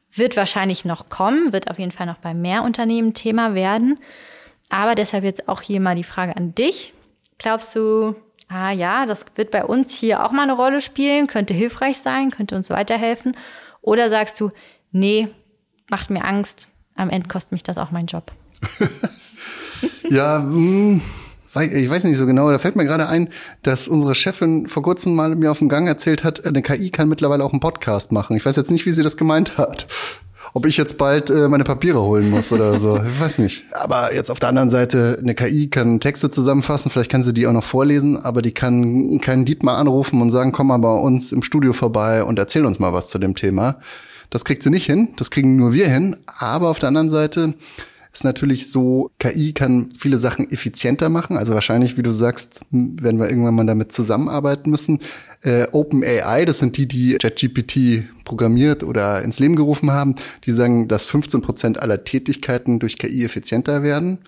[0.09, 3.99] Wird wahrscheinlich noch kommen, wird auf jeden Fall noch bei mehr Unternehmen Thema werden.
[4.69, 6.93] Aber deshalb jetzt auch hier mal die Frage an dich.
[7.39, 8.15] Glaubst du,
[8.49, 12.31] ah ja, das wird bei uns hier auch mal eine Rolle spielen, könnte hilfreich sein,
[12.31, 13.37] könnte uns weiterhelfen?
[13.81, 14.49] Oder sagst du,
[14.91, 15.29] nee,
[15.89, 18.31] macht mir Angst, am Ende kostet mich das auch mein Job?
[20.09, 21.01] ja, mh, hm,
[21.55, 23.29] ich weiß nicht so genau, da fällt mir gerade ein,
[23.63, 27.09] dass unsere Chefin vor kurzem mal mir auf dem Gang erzählt hat, eine KI kann
[27.09, 28.35] mittlerweile auch einen Podcast machen.
[28.35, 29.87] Ich weiß jetzt nicht, wie sie das gemeint hat.
[30.53, 32.99] Ob ich jetzt bald äh, meine Papiere holen muss oder so.
[33.09, 33.65] Ich weiß nicht.
[33.71, 37.47] Aber jetzt auf der anderen Seite, eine KI kann Texte zusammenfassen, vielleicht kann sie die
[37.47, 41.31] auch noch vorlesen, aber die kann keinen Dietmar anrufen und sagen, komm mal bei uns
[41.31, 43.77] im Studio vorbei und erzähl uns mal was zu dem Thema.
[44.29, 46.17] Das kriegt sie nicht hin, das kriegen nur wir hin.
[46.27, 47.55] Aber auf der anderen Seite
[48.19, 51.37] ist natürlich so, KI kann viele Sachen effizienter machen.
[51.37, 54.99] Also wahrscheinlich, wie du sagst, werden wir irgendwann mal damit zusammenarbeiten müssen.
[55.41, 60.89] Äh, OpenAI, das sind die, die ChatGPT programmiert oder ins Leben gerufen haben, die sagen,
[60.89, 64.19] dass 15 Prozent aller Tätigkeiten durch KI effizienter werden.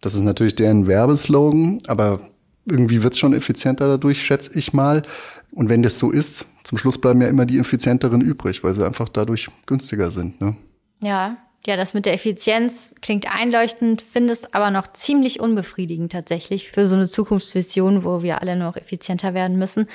[0.00, 2.20] Das ist natürlich deren Werbeslogan, aber
[2.66, 5.02] irgendwie wird es schon effizienter dadurch, schätze ich mal.
[5.52, 8.84] Und wenn das so ist, zum Schluss bleiben ja immer die effizienteren übrig, weil sie
[8.84, 10.40] einfach dadurch günstiger sind.
[10.40, 10.56] Ne?
[11.00, 11.36] Ja,
[11.68, 16.88] ja, das mit der Effizienz klingt einleuchtend, finde es aber noch ziemlich unbefriedigend tatsächlich für
[16.88, 19.86] so eine Zukunftsvision, wo wir alle noch effizienter werden müssen.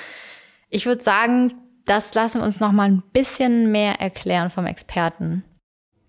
[0.70, 5.42] Ich würde sagen, das lassen wir uns noch mal ein bisschen mehr erklären vom Experten.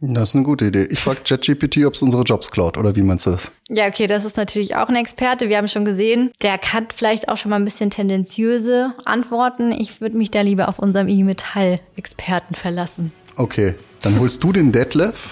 [0.02, 0.88] Das ist eine gute Idee.
[0.92, 3.52] Ich frage ChatGPT, ob es unsere Jobs klaut oder wie meinst du das?
[3.68, 5.50] Ja, okay, das ist natürlich auch ein Experte.
[5.50, 9.72] Wir haben schon gesehen, der hat vielleicht auch schon mal ein bisschen tendenziöse Antworten.
[9.72, 13.12] Ich würde mich da lieber auf unserem IG Metall-Experten verlassen.
[13.36, 13.74] Okay,
[14.06, 15.30] dann holst du den Detlef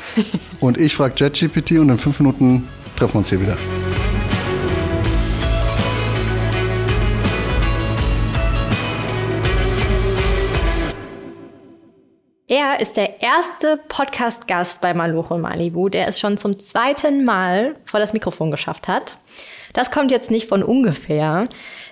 [0.59, 3.55] und ich frage ChatGPT und in fünf Minuten treffen wir uns hier wieder.
[12.47, 17.99] Er ist der erste Podcast-Gast bei Malucho Malibu, der es schon zum zweiten Mal vor
[17.99, 19.17] das Mikrofon geschafft hat.
[19.73, 21.47] Das kommt jetzt nicht von ungefähr,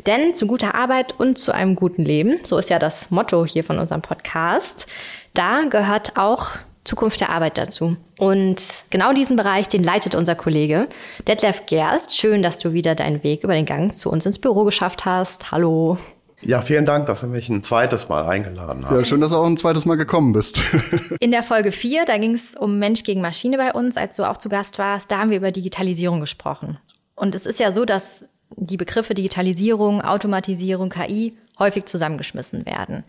[0.07, 3.63] denn zu guter Arbeit und zu einem guten Leben, so ist ja das Motto hier
[3.63, 4.87] von unserem Podcast,
[5.33, 6.51] da gehört auch
[6.83, 7.95] Zukunft der Arbeit dazu.
[8.17, 10.87] Und genau diesen Bereich, den leitet unser Kollege
[11.27, 12.15] Detlef Gerst.
[12.15, 15.51] Schön, dass du wieder deinen Weg über den Gang zu uns ins Büro geschafft hast.
[15.51, 15.97] Hallo.
[16.43, 18.95] Ja, vielen Dank, dass du mich ein zweites Mal eingeladen hast.
[18.95, 20.59] Ja, schön, dass du auch ein zweites Mal gekommen bist.
[21.19, 24.27] In der Folge 4, da ging es um Mensch gegen Maschine bei uns, als du
[24.27, 26.79] auch zu Gast warst, da haben wir über Digitalisierung gesprochen.
[27.13, 33.03] Und es ist ja so, dass die Begriffe Digitalisierung, Automatisierung, KI häufig zusammengeschmissen werden.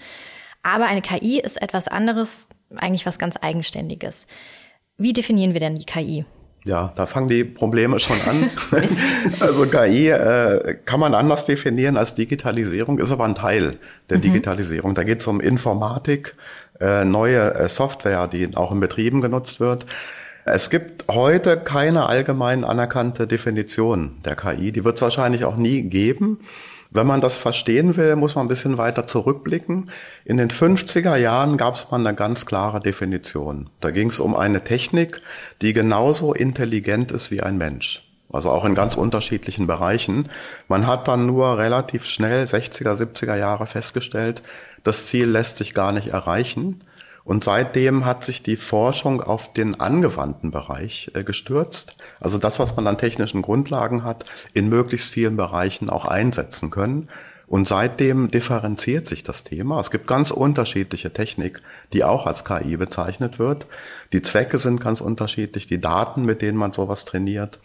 [0.62, 4.26] Aber eine KI ist etwas anderes, eigentlich was ganz Eigenständiges.
[4.96, 6.24] Wie definieren wir denn die KI?
[6.64, 8.50] Ja, da fangen die Probleme schon an.
[9.40, 13.78] also KI äh, kann man anders definieren als Digitalisierung, ist aber ein Teil
[14.11, 14.22] der mhm.
[14.22, 14.94] Digitalisierung.
[14.94, 16.37] Da geht es um Informatik,
[16.80, 19.87] äh, neue äh, Software, die auch in Betrieben genutzt wird.
[20.44, 24.72] Es gibt heute keine allgemein anerkannte Definition der KI.
[24.72, 26.40] Die wird es wahrscheinlich auch nie geben.
[26.94, 29.90] Wenn man das verstehen will, muss man ein bisschen weiter zurückblicken.
[30.26, 33.70] In den 50er Jahren gab es mal eine ganz klare Definition.
[33.81, 35.22] Da ging es um eine Technik,
[35.62, 38.07] die genauso intelligent ist wie ein Mensch.
[38.31, 40.28] Also auch in ganz unterschiedlichen Bereichen.
[40.68, 44.42] Man hat dann nur relativ schnell 60er, 70er Jahre festgestellt,
[44.85, 46.83] das Ziel lässt sich gar nicht erreichen.
[47.24, 51.96] Und seitdem hat sich die Forschung auf den angewandten Bereich äh, gestürzt.
[52.20, 57.08] Also das, was man an technischen Grundlagen hat, in möglichst vielen Bereichen auch einsetzen können.
[57.52, 59.78] Und seitdem differenziert sich das Thema.
[59.78, 61.60] Es gibt ganz unterschiedliche Technik,
[61.92, 63.66] die auch als KI bezeichnet wird.
[64.14, 67.60] Die Zwecke sind ganz unterschiedlich, die Daten, mit denen man sowas trainiert.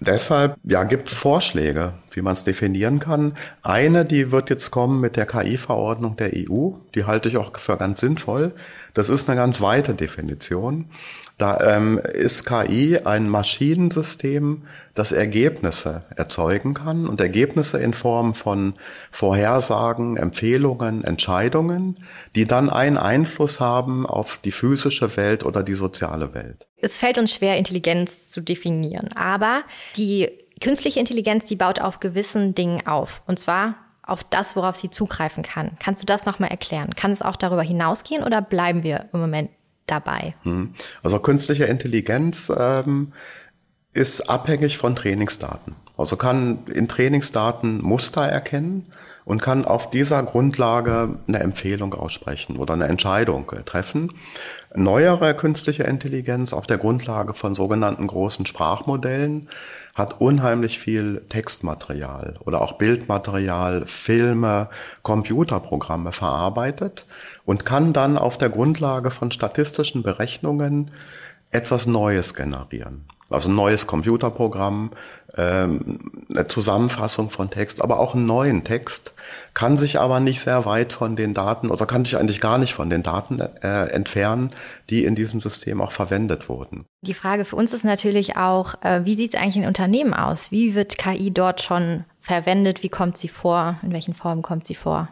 [0.00, 3.32] Deshalb ja, gibt es Vorschläge, wie man es definieren kann.
[3.62, 6.72] Eine, die wird jetzt kommen mit der KI-Verordnung der EU.
[6.94, 8.52] Die halte ich auch für ganz sinnvoll.
[8.92, 10.90] Das ist eine ganz weite Definition.
[11.38, 14.62] Da ähm, ist KI ein Maschinensystem,
[14.94, 18.74] das Ergebnisse erzeugen kann und Ergebnisse in Form von
[19.10, 21.98] Vorhersagen, Empfehlungen, Entscheidungen,
[22.34, 26.66] die dann einen Einfluss haben auf die physische Welt oder die soziale Welt.
[26.76, 29.62] Es fällt uns schwer, Intelligenz zu definieren, aber
[29.96, 33.22] die künstliche Intelligenz, die baut auf gewissen Dingen auf.
[33.26, 35.72] Und zwar auf das, worauf sie zugreifen kann.
[35.78, 36.94] Kannst du das nochmal erklären?
[36.94, 39.50] Kann es auch darüber hinausgehen oder bleiben wir im Moment
[39.86, 40.34] dabei?
[40.42, 40.74] Hm.
[41.02, 43.12] Also künstliche Intelligenz ähm,
[43.92, 45.76] ist abhängig von Trainingsdaten.
[46.02, 48.88] Also kann in Trainingsdaten Muster erkennen
[49.24, 54.12] und kann auf dieser Grundlage eine Empfehlung aussprechen oder eine Entscheidung treffen.
[54.74, 59.48] Neuere künstliche Intelligenz auf der Grundlage von sogenannten großen Sprachmodellen
[59.94, 64.70] hat unheimlich viel Textmaterial oder auch Bildmaterial, Filme,
[65.02, 67.06] Computerprogramme verarbeitet
[67.44, 70.90] und kann dann auf der Grundlage von statistischen Berechnungen
[71.52, 73.04] etwas Neues generieren.
[73.32, 74.90] Also ein neues Computerprogramm,
[75.36, 79.14] ähm, eine Zusammenfassung von Text, aber auch einen neuen Text,
[79.54, 82.74] kann sich aber nicht sehr weit von den Daten oder kann sich eigentlich gar nicht
[82.74, 84.50] von den Daten äh, entfernen,
[84.90, 86.84] die in diesem System auch verwendet wurden.
[87.02, 90.50] Die Frage für uns ist natürlich auch, äh, wie sieht es eigentlich in Unternehmen aus?
[90.50, 92.82] Wie wird KI dort schon verwendet?
[92.82, 93.76] Wie kommt sie vor?
[93.82, 95.08] In welchen Formen kommt sie vor?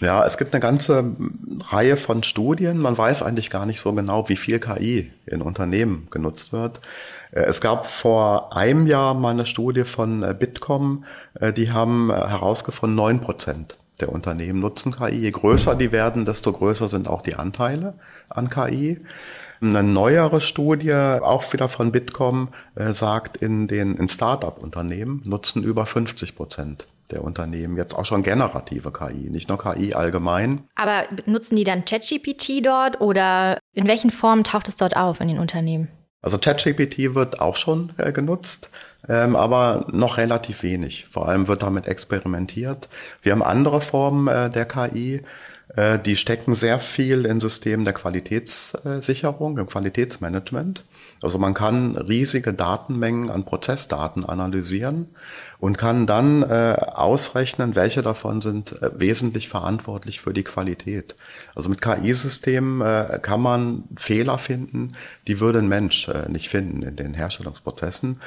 [0.00, 1.04] Ja, es gibt eine ganze
[1.68, 2.78] Reihe von Studien.
[2.78, 6.80] Man weiß eigentlich gar nicht so genau, wie viel KI in Unternehmen genutzt wird.
[7.32, 11.04] Äh, es gab vor einem Jahr mal eine Studie von äh, Bitkom,
[11.38, 15.18] äh, die haben herausgefunden, neun Prozent der Unternehmen nutzen KI.
[15.18, 17.92] Je größer die werden, desto größer sind auch die Anteile
[18.30, 18.98] an KI.
[19.60, 26.34] Eine neuere Studie, auch wieder von Bitkom, sagt, in den in Start-up-Unternehmen nutzen über 50
[26.34, 30.64] Prozent der Unternehmen jetzt auch schon generative KI, nicht nur KI allgemein.
[30.74, 35.28] Aber nutzen die dann ChatGPT dort oder in welchen Formen taucht es dort auf in
[35.28, 35.88] den Unternehmen?
[36.22, 38.68] Also ChatGPT wird auch schon äh, genutzt,
[39.08, 41.06] ähm, aber noch relativ wenig.
[41.06, 42.90] Vor allem wird damit experimentiert.
[43.22, 45.22] Wir haben andere Formen äh, der KI,
[45.76, 50.84] äh, die stecken sehr viel in Systemen der Qualitätssicherung, im Qualitätsmanagement.
[51.22, 55.08] Also man kann riesige Datenmengen an Prozessdaten analysieren
[55.58, 61.16] und kann dann äh, ausrechnen, welche davon sind äh, wesentlich verantwortlich für die Qualität.
[61.54, 64.94] Also mit KI-Systemen äh, kann man Fehler finden,
[65.26, 68.20] die würde ein Mensch äh, nicht finden in den Herstellungsprozessen.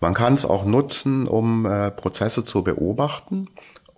[0.00, 3.48] Man kann es auch nutzen, um äh, Prozesse zu beobachten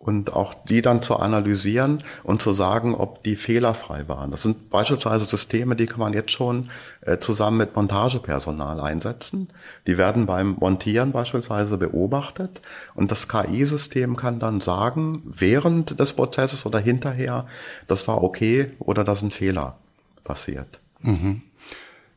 [0.01, 4.31] und auch die dann zu analysieren und zu sagen, ob die fehlerfrei waren.
[4.31, 6.71] Das sind beispielsweise Systeme, die kann man jetzt schon
[7.03, 9.49] äh, zusammen mit Montagepersonal einsetzen.
[9.87, 12.63] Die werden beim Montieren beispielsweise beobachtet
[12.95, 17.47] und das KI-System kann dann sagen, während des Prozesses oder hinterher,
[17.87, 19.77] das war okay oder da sind Fehler
[20.25, 20.81] passiert.
[21.03, 21.43] Mhm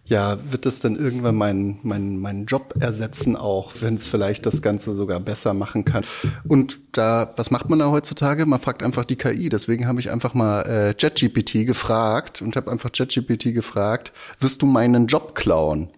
[0.05, 4.61] ja, wird es dann irgendwann meinen mein, mein Job ersetzen auch, wenn es vielleicht das
[4.61, 6.03] Ganze sogar besser machen kann.
[6.45, 8.45] Und da, was macht man da heutzutage?
[8.45, 9.47] Man fragt einfach die KI.
[9.47, 14.65] Deswegen habe ich einfach mal äh, ChatGPT gefragt und habe einfach ChatGPT gefragt, wirst du
[14.65, 15.89] meinen Job klauen?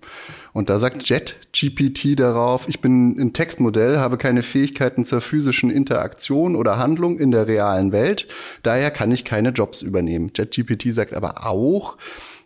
[0.54, 6.56] Und da sagt JetGPT darauf, ich bin ein Textmodell, habe keine Fähigkeiten zur physischen Interaktion
[6.56, 8.28] oder Handlung in der realen Welt.
[8.64, 10.32] Daher kann ich keine Jobs übernehmen.
[10.34, 11.98] JetGPT sagt aber auch,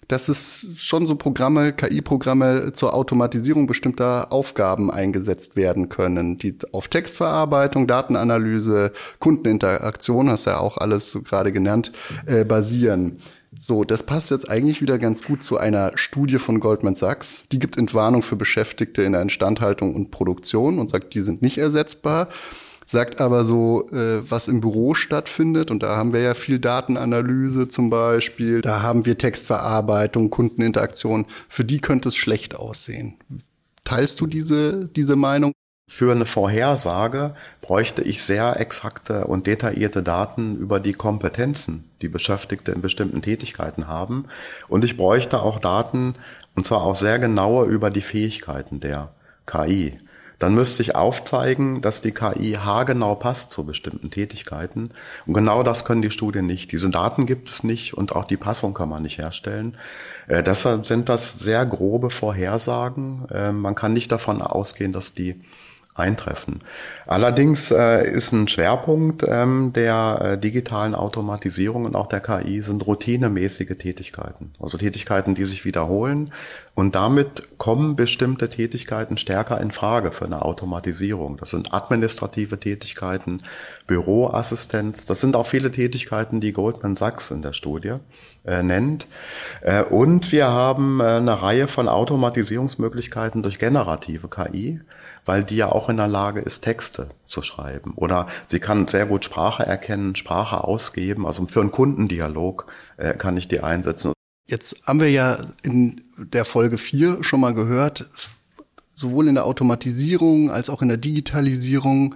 [0.09, 6.87] dass es schon so Programme, KI-Programme zur Automatisierung bestimmter Aufgaben eingesetzt werden können, die auf
[6.87, 11.91] Textverarbeitung, Datenanalyse, Kundeninteraktion, hast ja auch alles so gerade genannt,
[12.25, 13.19] äh, basieren.
[13.59, 17.43] So, das passt jetzt eigentlich wieder ganz gut zu einer Studie von Goldman Sachs.
[17.51, 21.57] Die gibt Entwarnung für Beschäftigte in der Instandhaltung und Produktion und sagt, die sind nicht
[21.59, 22.29] ersetzbar
[22.89, 25.69] sagt aber so, äh, was im Büro stattfindet.
[25.69, 28.61] Und da haben wir ja viel Datenanalyse zum Beispiel.
[28.61, 31.27] Da haben wir Textverarbeitung, Kundeninteraktion.
[31.47, 33.19] Für die könnte es schlecht aussehen.
[33.83, 35.53] Teilst du diese, diese Meinung?
[35.87, 42.71] Für eine Vorhersage bräuchte ich sehr exakte und detaillierte Daten über die Kompetenzen, die Beschäftigte
[42.71, 44.25] in bestimmten Tätigkeiten haben.
[44.67, 46.15] Und ich bräuchte auch Daten,
[46.55, 49.13] und zwar auch sehr genaue über die Fähigkeiten der
[49.45, 49.99] KI
[50.39, 54.91] dann müsste ich aufzeigen, dass die KI haargenau passt zu bestimmten Tätigkeiten.
[55.25, 56.71] Und genau das können die Studien nicht.
[56.71, 59.77] Diese Daten gibt es nicht und auch die Passung kann man nicht herstellen.
[60.27, 63.27] Äh, deshalb sind das sehr grobe Vorhersagen.
[63.29, 65.41] Äh, man kann nicht davon ausgehen, dass die
[65.95, 66.61] eintreffen.
[67.05, 72.87] Allerdings äh, ist ein Schwerpunkt ähm, der äh, digitalen Automatisierung und auch der KI sind
[72.87, 74.53] routinemäßige Tätigkeiten.
[74.59, 76.31] Also Tätigkeiten, die sich wiederholen.
[76.73, 81.37] Und damit kommen bestimmte Tätigkeiten stärker in Frage für eine Automatisierung.
[81.37, 83.43] Das sind administrative Tätigkeiten,
[83.85, 85.05] Büroassistenz.
[85.05, 87.95] Das sind auch viele Tätigkeiten, die Goldman Sachs in der Studie
[88.45, 89.07] äh, nennt.
[89.61, 94.79] Äh, und wir haben äh, eine Reihe von Automatisierungsmöglichkeiten durch generative KI
[95.29, 97.93] weil die ja auch in der Lage ist, Texte zu schreiben.
[97.95, 101.27] Oder sie kann sehr gut Sprache erkennen, Sprache ausgeben.
[101.27, 102.65] Also für einen Kundendialog
[102.97, 104.11] äh, kann ich die einsetzen.
[104.47, 108.09] Jetzt haben wir ja in der Folge 4 schon mal gehört,
[108.95, 112.15] sowohl in der Automatisierung als auch in der Digitalisierung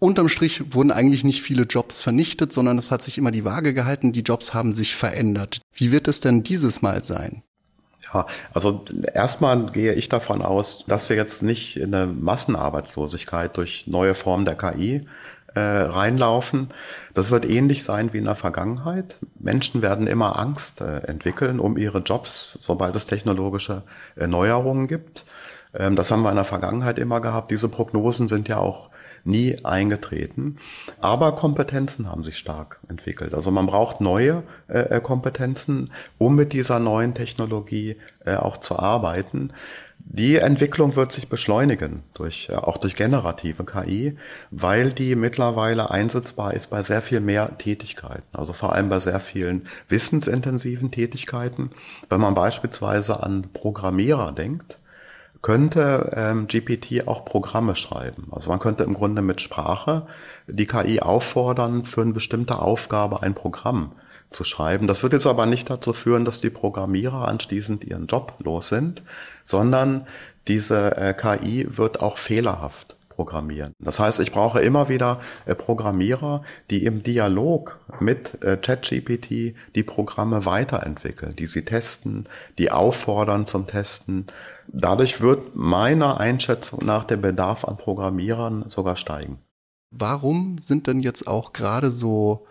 [0.00, 3.72] Unterm Strich wurden eigentlich nicht viele Jobs vernichtet, sondern es hat sich immer die Waage
[3.72, 5.60] gehalten, die Jobs haben sich verändert.
[5.74, 7.44] Wie wird es denn dieses Mal sein?
[8.12, 13.86] Ja, also erstmal gehe ich davon aus, dass wir jetzt nicht in eine Massenarbeitslosigkeit durch
[13.86, 15.06] neue Formen der KI
[15.56, 16.68] äh, reinlaufen.
[17.14, 19.16] Das wird ähnlich sein wie in der Vergangenheit.
[19.38, 23.82] Menschen werden immer Angst äh, entwickeln um ihre Jobs, sobald es technologische
[24.16, 25.24] Erneuerungen gibt.
[25.74, 27.50] Ähm, das haben wir in der Vergangenheit immer gehabt.
[27.50, 28.90] Diese Prognosen sind ja auch
[29.26, 30.56] nie eingetreten.
[31.00, 33.34] Aber Kompetenzen haben sich stark entwickelt.
[33.34, 38.78] Also man braucht neue äh, äh, Kompetenzen, um mit dieser neuen Technologie äh, auch zu
[38.78, 39.52] arbeiten.
[39.98, 44.16] Die Entwicklung wird sich beschleunigen durch, äh, auch durch generative KI,
[44.52, 48.22] weil die mittlerweile einsetzbar ist bei sehr viel mehr Tätigkeiten.
[48.32, 51.70] Also vor allem bei sehr vielen wissensintensiven Tätigkeiten.
[52.08, 54.78] Wenn man beispielsweise an Programmierer denkt,
[55.42, 58.28] könnte ähm, GPT auch Programme schreiben.
[58.30, 60.06] Also man könnte im Grunde mit Sprache
[60.46, 63.92] die KI auffordern, für eine bestimmte Aufgabe ein Programm
[64.30, 64.86] zu schreiben.
[64.86, 69.02] Das wird jetzt aber nicht dazu führen, dass die Programmierer anschließend ihren Job los sind,
[69.44, 70.06] sondern
[70.48, 73.72] diese äh, KI wird auch fehlerhaft programmieren.
[73.80, 79.82] Das heißt, ich brauche immer wieder äh, Programmierer, die im Dialog mit äh, ChatGPT die
[79.82, 84.26] Programme weiterentwickeln, die sie testen, die auffordern zum Testen.
[84.78, 89.38] Dadurch wird meiner Einschätzung nach der Bedarf an Programmierern sogar steigen.
[89.90, 92.46] Warum sind denn jetzt auch gerade so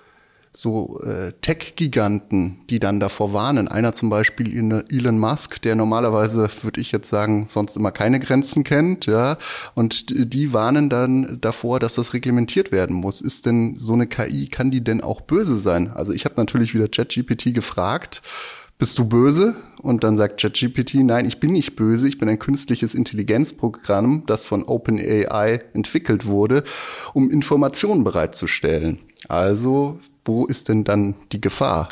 [0.58, 3.68] so äh, Tech-Giganten, die dann davor warnen.
[3.68, 4.58] Einer zum Beispiel
[4.90, 9.38] Elon Musk, der normalerweise, würde ich jetzt sagen, sonst immer keine Grenzen kennt, ja.
[9.74, 13.22] Und die warnen dann davor, dass das reglementiert werden muss.
[13.22, 15.92] Ist denn so eine KI, kann die denn auch böse sein?
[15.92, 18.22] Also ich habe natürlich wieder ChatGPT gefragt,
[18.78, 19.56] bist du böse?
[19.82, 24.46] Und dann sagt ChatGPT, nein, ich bin nicht böse, ich bin ein künstliches Intelligenzprogramm, das
[24.46, 26.64] von OpenAI entwickelt wurde,
[27.14, 29.00] um Informationen bereitzustellen.
[29.28, 31.90] Also wo ist denn dann die Gefahr?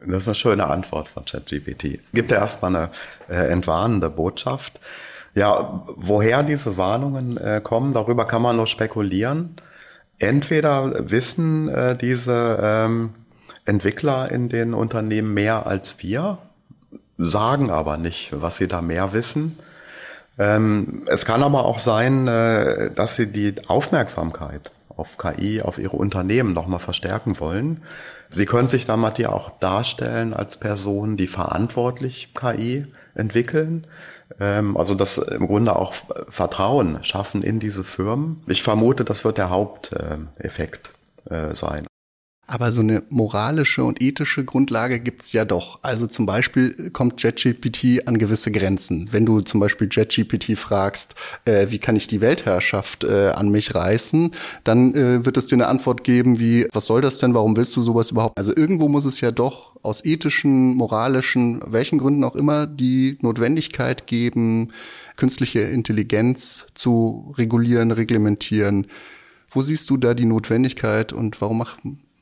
[0.00, 2.00] Das ist eine schöne Antwort von ChatGPT.
[2.12, 2.90] Gibt ja erstmal eine
[3.28, 4.80] äh, entwarnende Botschaft.
[5.34, 9.56] Ja, woher diese Warnungen äh, kommen, darüber kann man nur spekulieren.
[10.18, 13.14] Entweder wissen äh, diese ähm,
[13.66, 16.38] Entwickler in den Unternehmen mehr als wir,
[17.18, 19.58] sagen aber nicht, was sie da mehr wissen.
[20.38, 25.96] Ähm, es kann aber auch sein, äh, dass sie die Aufmerksamkeit auf KI, auf ihre
[25.96, 27.82] Unternehmen nochmal verstärken wollen.
[28.30, 33.86] Sie können sich damit ja auch darstellen als Personen, die verantwortlich KI entwickeln.
[34.40, 35.94] Ähm, also das im Grunde auch
[36.28, 38.42] Vertrauen schaffen in diese Firmen.
[38.46, 40.92] Ich vermute, das wird der Haupteffekt
[41.30, 41.86] äh, sein.
[42.48, 45.80] Aber so eine moralische und ethische Grundlage gibt's ja doch.
[45.82, 49.08] Also zum Beispiel kommt JetGPT an gewisse Grenzen.
[49.10, 53.74] Wenn du zum Beispiel JetGPT fragst, äh, wie kann ich die Weltherrschaft äh, an mich
[53.74, 54.30] reißen,
[54.62, 57.74] dann äh, wird es dir eine Antwort geben wie, was soll das denn, warum willst
[57.74, 58.38] du sowas überhaupt?
[58.38, 64.06] Also irgendwo muss es ja doch aus ethischen, moralischen, welchen Gründen auch immer, die Notwendigkeit
[64.06, 64.72] geben,
[65.16, 68.86] künstliche Intelligenz zu regulieren, reglementieren.
[69.50, 71.78] Wo siehst du da die Notwendigkeit und warum macht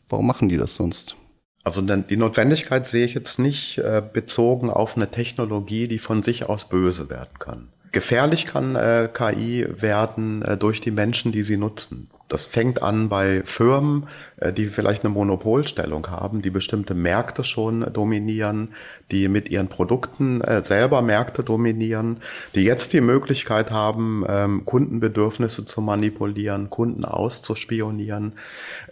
[0.08, 1.16] Warum machen die das sonst?
[1.64, 6.46] Also die Notwendigkeit sehe ich jetzt nicht äh, bezogen auf eine Technologie, die von sich
[6.46, 7.68] aus böse werden kann.
[7.90, 12.10] Gefährlich kann äh, KI werden äh, durch die Menschen, die sie nutzen.
[12.28, 14.06] Das fängt an bei Firmen,
[14.36, 18.70] äh, die vielleicht eine Monopolstellung haben, die bestimmte Märkte schon dominieren,
[19.10, 22.18] die mit ihren Produkten äh, selber Märkte dominieren,
[22.54, 28.32] die jetzt die Möglichkeit haben, ähm, Kundenbedürfnisse zu manipulieren, Kunden auszuspionieren.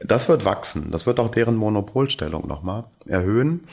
[0.03, 0.90] Das wird wachsen.
[0.90, 3.64] Das wird auch deren Monopolstellung nochmal erhöhen.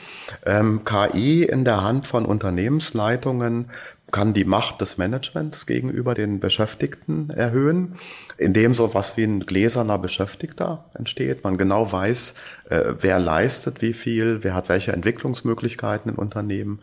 [0.46, 3.70] Ähm, KI in der Hand von Unternehmensleitungen
[4.10, 7.96] kann die Macht des Managements gegenüber den Beschäftigten erhöhen,
[8.38, 11.44] indem so was wie ein gläserner Beschäftigter entsteht.
[11.44, 12.34] Man genau weiß,
[12.68, 16.80] äh, wer leistet wie viel, wer hat welche Entwicklungsmöglichkeiten in Unternehmen.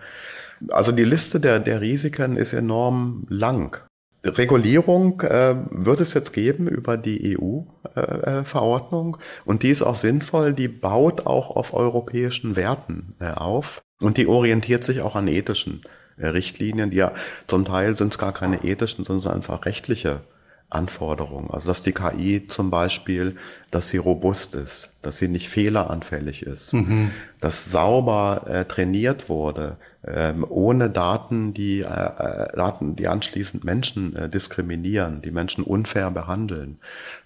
[0.70, 3.78] Also die Liste der, der Risiken ist enorm lang.
[4.24, 10.54] Regulierung äh, wird es jetzt geben über die EU-Verordnung äh, und die ist auch sinnvoll,
[10.54, 15.84] die baut auch auf europäischen Werten äh, auf und die orientiert sich auch an ethischen
[15.84, 15.88] äh,
[16.18, 17.12] Richtlinien, die ja
[17.46, 20.22] zum Teil sind es gar keine ethischen, sondern einfach rechtliche
[20.70, 21.50] Anforderungen.
[21.50, 23.38] Also dass die KI zum Beispiel,
[23.72, 27.12] dass sie robust ist, dass sie nicht fehleranfällig ist, mhm.
[27.40, 34.14] dass sauber äh, trainiert wurde, ähm, ohne Daten, die äh, äh, Daten, die anschließend Menschen
[34.18, 36.80] äh, diskriminieren, die Menschen unfair behandeln.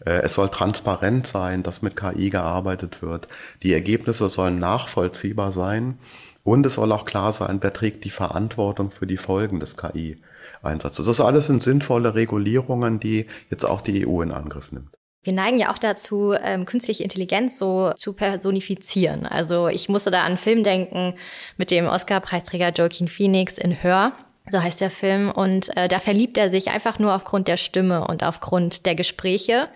[0.06, 3.28] Äh, es soll transparent sein, dass mit KI gearbeitet wird.
[3.64, 5.98] Die Ergebnisse sollen nachvollziehbar sein.
[6.44, 11.06] Und es soll auch klar sein, wer trägt die Verantwortung für die Folgen des KI-Einsatzes.
[11.06, 14.96] Das alles sind sinnvolle Regulierungen, die jetzt auch die EU in Angriff nimmt.
[15.24, 19.28] Wir neigen ja auch dazu, ähm, künstliche Intelligenz so zu personifizieren.
[19.28, 21.14] Also ich musste da an einen Film denken
[21.58, 24.14] mit dem Oscar-Preisträger Joaquin Phoenix in Hör.
[24.50, 25.30] So heißt der Film.
[25.30, 29.70] Und äh, da verliebt er sich einfach nur aufgrund der Stimme und aufgrund der Gespräche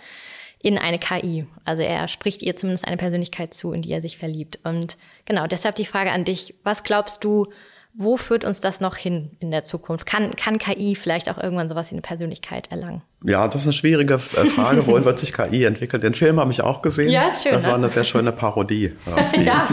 [0.66, 1.46] in eine KI.
[1.64, 4.58] Also er spricht ihr zumindest eine Persönlichkeit zu, in die er sich verliebt.
[4.64, 6.56] Und genau, deshalb die Frage an dich.
[6.64, 7.46] Was glaubst du,
[7.94, 10.08] wo führt uns das noch hin in der Zukunft?
[10.08, 13.04] Kann, kann KI vielleicht auch irgendwann sowas wie eine Persönlichkeit erlangen?
[13.24, 14.88] Ja, das ist eine schwierige äh, Frage.
[14.88, 16.02] Wohin wird sich KI entwickeln?
[16.02, 17.12] Den Film habe ich auch gesehen.
[17.12, 17.52] Ja, schön.
[17.52, 17.68] Das ne?
[17.70, 19.68] war eine sehr schöne Parodie auf, die, ja,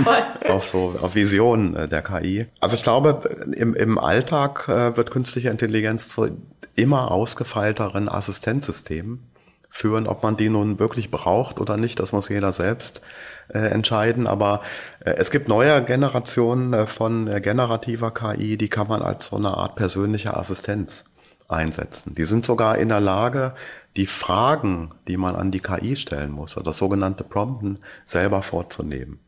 [0.47, 2.49] auf so auf Visionen äh, der KI.
[2.61, 6.37] Also ich glaube, im, im Alltag äh, wird künstliche Intelligenz zu
[6.77, 9.32] immer ausgefeilteren Assistenzsystemen
[9.73, 10.07] führen.
[10.07, 13.01] Ob man die nun wirklich braucht oder nicht, das muss jeder selbst
[13.49, 14.27] äh, entscheiden.
[14.27, 14.61] Aber
[15.01, 19.37] äh, es gibt neue Generationen äh, von äh, generativer KI, die kann man als so
[19.37, 21.05] eine Art persönliche Assistenz
[21.49, 22.15] einsetzen.
[22.15, 23.55] Die sind sogar in der Lage,
[23.97, 29.21] die Fragen, die man an die KI stellen muss, oder das sogenannte Prompten, selber vorzunehmen.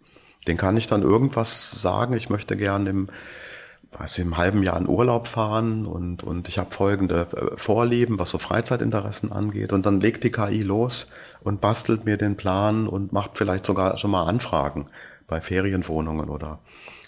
[0.46, 3.08] Den kann ich dann irgendwas sagen, ich möchte gerne im
[4.02, 8.30] ich, im halben Jahr in Urlaub fahren und, und ich habe folgende äh, Vorlieben, was
[8.30, 9.72] so Freizeitinteressen angeht.
[9.72, 11.08] Und dann legt die KI los
[11.42, 14.86] und bastelt mir den Plan und macht vielleicht sogar schon mal Anfragen
[15.26, 16.60] bei Ferienwohnungen oder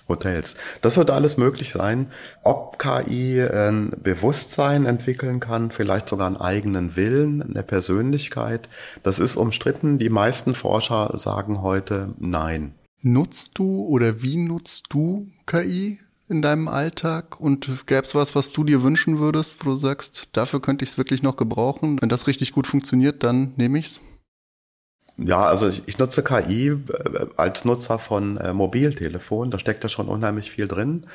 [0.09, 0.55] Hotels.
[0.83, 2.13] Das wird alles möglich sein.
[2.43, 8.69] Ob KI ein Bewusstsein entwickeln kann, vielleicht sogar einen eigenen Willen, eine Persönlichkeit,
[9.03, 9.99] das ist umstritten.
[9.99, 12.75] Die meisten Forscher sagen heute nein.
[13.03, 15.99] Nutzt du oder wie nutzt du KI?
[16.29, 20.29] In deinem Alltag und gäbe es was, was du dir wünschen würdest, wo du sagst,
[20.33, 21.99] dafür könnte ich es wirklich noch gebrauchen.
[22.01, 24.01] Wenn das richtig gut funktioniert, dann nehme ich's.
[25.19, 29.89] Ja, also ich, ich nutze KI äh, als Nutzer von äh, Mobiltelefon, da steckt da
[29.89, 31.07] schon unheimlich viel drin.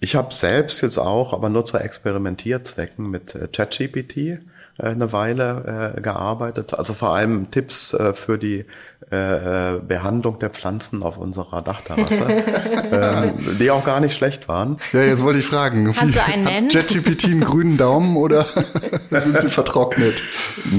[0.00, 4.40] Ich habe selbst jetzt auch, aber nur zu Experimentierzwecken mit äh, ChatGPT
[4.78, 6.74] äh, eine Weile äh, gearbeitet.
[6.74, 8.64] Also vor allem Tipps äh, für die
[9.10, 12.24] äh, äh Behandlung der Pflanzen auf unserer Dachterrasse,
[12.90, 14.78] äh, die auch gar nicht schlecht waren.
[14.92, 16.68] Ja, jetzt wollte ich fragen, Kannst wie, du einen nennen?
[16.68, 18.46] ChatGPT einen grünen Daumen oder
[19.10, 20.22] sind sie vertrocknet?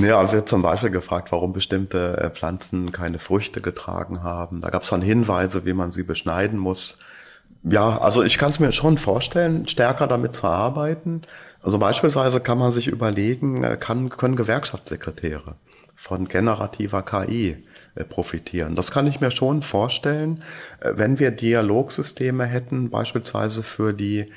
[0.01, 4.61] Ja, wird zum Beispiel gefragt, warum bestimmte äh, Pflanzen keine Früchte getragen haben.
[4.61, 6.97] Da gab es dann Hinweise, wie man sie beschneiden muss.
[7.63, 11.21] Ja, also ich kann es mir schon vorstellen, stärker damit zu arbeiten.
[11.63, 15.55] Also beispielsweise kann man sich überlegen, äh, kann, können Gewerkschaftssekretäre
[15.95, 18.75] von generativer KI äh, profitieren.
[18.75, 20.43] Das kann ich mir schon vorstellen,
[20.81, 24.31] äh, wenn wir Dialogsysteme hätten, beispielsweise für die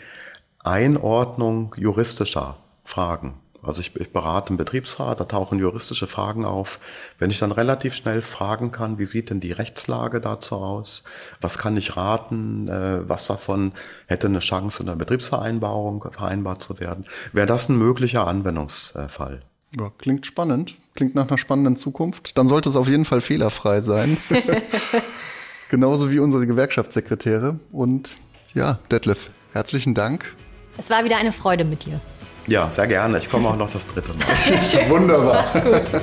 [0.61, 3.35] Einordnung juristischer Fragen.
[3.67, 6.79] Also ich, ich berate einen Betriebsrat, da tauchen juristische Fragen auf.
[7.19, 11.03] Wenn ich dann relativ schnell fragen kann, wie sieht denn die Rechtslage dazu aus?
[11.41, 12.69] Was kann ich raten?
[12.69, 13.73] Äh, was davon
[14.07, 17.05] hätte eine Chance, in der Betriebsvereinbarung vereinbart zu werden?
[17.33, 19.43] Wäre das ein möglicher Anwendungsfall?
[19.79, 20.77] Ja, klingt spannend.
[20.95, 22.39] Klingt nach einer spannenden Zukunft.
[22.39, 24.17] Dann sollte es auf jeden Fall fehlerfrei sein.
[25.69, 27.59] Genauso wie unsere Gewerkschaftssekretäre.
[27.73, 28.17] Und
[28.55, 30.35] ja, Detlef, herzlichen Dank.
[30.79, 32.01] Es war wieder eine Freude mit dir.
[32.49, 33.19] Ja, sehr gerne.
[33.19, 34.27] Ich komme auch noch das dritte Mal.
[34.89, 35.45] Wunderbar.
[35.53, 35.83] Mach's gut.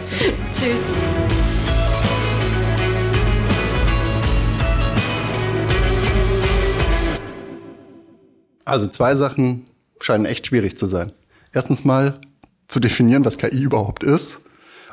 [0.53, 0.75] Tschüss.
[8.65, 9.67] Also zwei Sachen
[10.01, 11.13] scheinen echt schwierig zu sein.
[11.53, 12.19] Erstens mal
[12.67, 14.41] zu definieren, was KI überhaupt ist.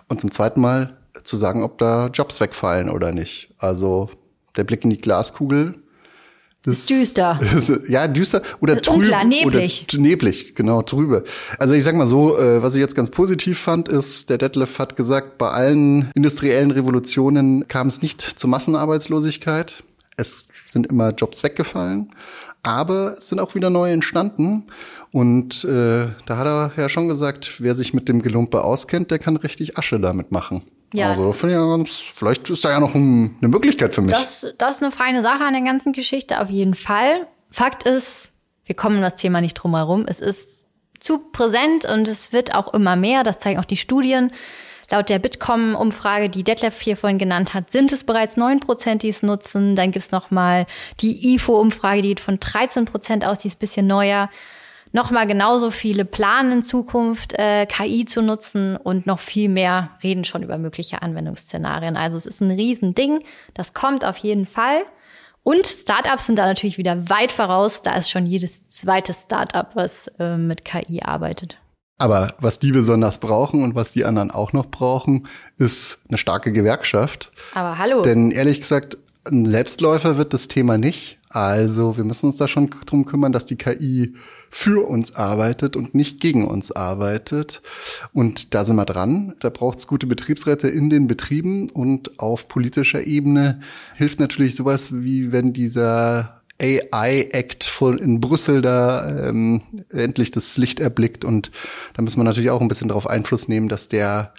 [0.08, 3.54] Und zum zweiten Mal zu sagen, ob da Jobs wegfallen oder nicht.
[3.58, 4.08] Also
[4.56, 5.82] der Blick in die Glaskugel
[6.62, 7.40] das düster.
[7.56, 8.96] Ist, ja, düster oder trüb.
[8.96, 9.86] Unklar, neblig.
[9.92, 11.24] Oder neblig, genau, trübe.
[11.58, 14.78] Also ich sag mal so, äh, was ich jetzt ganz positiv fand, ist, der Detlef
[14.78, 19.82] hat gesagt, bei allen industriellen Revolutionen kam es nicht zur Massenarbeitslosigkeit.
[20.16, 22.10] Es sind immer Jobs weggefallen,
[22.62, 24.66] aber es sind auch wieder neue entstanden.
[25.12, 29.18] Und äh, da hat er ja schon gesagt, wer sich mit dem Gelumpe auskennt, der
[29.18, 30.62] kann richtig Asche damit machen.
[30.92, 31.10] Ja.
[31.10, 34.12] Also finde ich ganz, vielleicht ist da ja noch ein, eine Möglichkeit für mich.
[34.12, 37.26] Das, das ist eine feine Sache an der ganzen Geschichte, auf jeden Fall.
[37.50, 38.32] Fakt ist,
[38.64, 40.04] wir kommen um das Thema nicht drum herum.
[40.08, 40.66] Es ist
[40.98, 43.24] zu präsent und es wird auch immer mehr.
[43.24, 44.32] Das zeigen auch die Studien.
[44.90, 49.08] Laut der Bitkom-Umfrage, die Detlef hier vorhin genannt hat, sind es bereits 9 Prozent, die
[49.08, 49.76] es nutzen.
[49.76, 50.66] Dann gibt's noch mal
[51.00, 54.30] die IFO-Umfrage, die geht von 13 Prozent aus, die ist ein bisschen neuer
[54.92, 60.24] nochmal genauso viele planen in Zukunft, äh, KI zu nutzen und noch viel mehr reden
[60.24, 61.96] schon über mögliche Anwendungsszenarien.
[61.96, 63.22] Also es ist ein Riesending.
[63.54, 64.82] Das kommt auf jeden Fall.
[65.42, 67.82] Und Startups sind da natürlich wieder weit voraus.
[67.82, 71.56] Da ist schon jedes zweite Startup, was äh, mit KI arbeitet.
[71.98, 75.28] Aber was die besonders brauchen und was die anderen auch noch brauchen,
[75.58, 77.30] ist eine starke Gewerkschaft.
[77.54, 78.02] Aber hallo.
[78.02, 81.18] Denn ehrlich gesagt, ein Selbstläufer wird das Thema nicht.
[81.28, 84.14] Also wir müssen uns da schon drum kümmern, dass die KI
[84.50, 87.62] für uns arbeitet und nicht gegen uns arbeitet.
[88.12, 89.34] Und da sind wir dran.
[89.40, 93.60] Da braucht es gute Betriebsräte in den Betrieben und auf politischer Ebene
[93.94, 100.78] hilft natürlich sowas wie wenn dieser AI-Act von in Brüssel da ähm, endlich das Licht
[100.78, 101.50] erblickt und
[101.94, 104.34] da müssen wir natürlich auch ein bisschen darauf Einfluss nehmen, dass der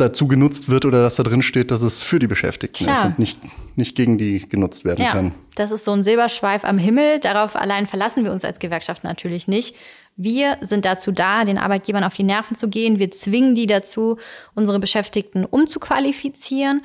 [0.00, 2.96] dazu genutzt wird oder dass da drin steht, dass es für die Beschäftigten Klar.
[2.96, 3.38] ist und nicht,
[3.76, 5.32] nicht gegen die genutzt werden Ja, kann.
[5.54, 7.18] das ist so ein Silberschweif am Himmel.
[7.20, 9.74] Darauf allein verlassen wir uns als Gewerkschaft natürlich nicht.
[10.16, 12.98] Wir sind dazu da, den Arbeitgebern auf die Nerven zu gehen.
[12.98, 14.18] Wir zwingen die dazu,
[14.54, 16.84] unsere Beschäftigten umzuqualifizieren.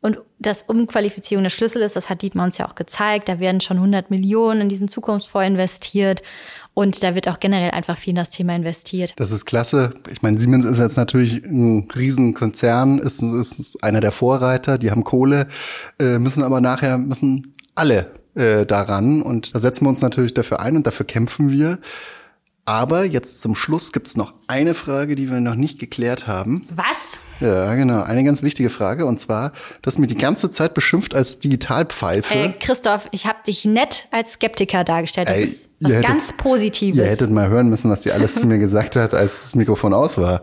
[0.00, 3.28] Und dass Umqualifizierung der Schlüssel ist, das hat Dietmar uns ja auch gezeigt.
[3.28, 6.22] Da werden schon 100 Millionen in diesen Zukunftsfonds investiert.
[6.74, 9.14] Und da wird auch generell einfach viel in das Thema investiert.
[9.16, 9.94] Das ist klasse.
[10.10, 15.02] Ich meine, Siemens ist jetzt natürlich ein Riesenkonzern, ist, ist einer der Vorreiter, die haben
[15.02, 15.48] Kohle,
[15.98, 19.22] äh, müssen aber nachher, müssen alle äh, daran.
[19.22, 21.78] Und da setzen wir uns natürlich dafür ein und dafür kämpfen wir.
[22.68, 26.66] Aber jetzt zum Schluss gibt's noch eine Frage, die wir noch nicht geklärt haben.
[26.74, 27.18] Was?
[27.38, 28.02] Ja, genau.
[28.02, 29.06] Eine ganz wichtige Frage.
[29.06, 29.50] Und zwar,
[29.82, 32.34] du hast mir die ganze Zeit beschimpft als Digitalpfeife.
[32.34, 35.28] Äh, Christoph, ich habe dich nett als Skeptiker dargestellt.
[35.28, 36.98] Das Ey, ist was hättet- ganz Positives.
[36.98, 39.92] Ihr hättet mal hören müssen, was die alles zu mir gesagt hat, als das Mikrofon
[39.94, 40.40] aus war.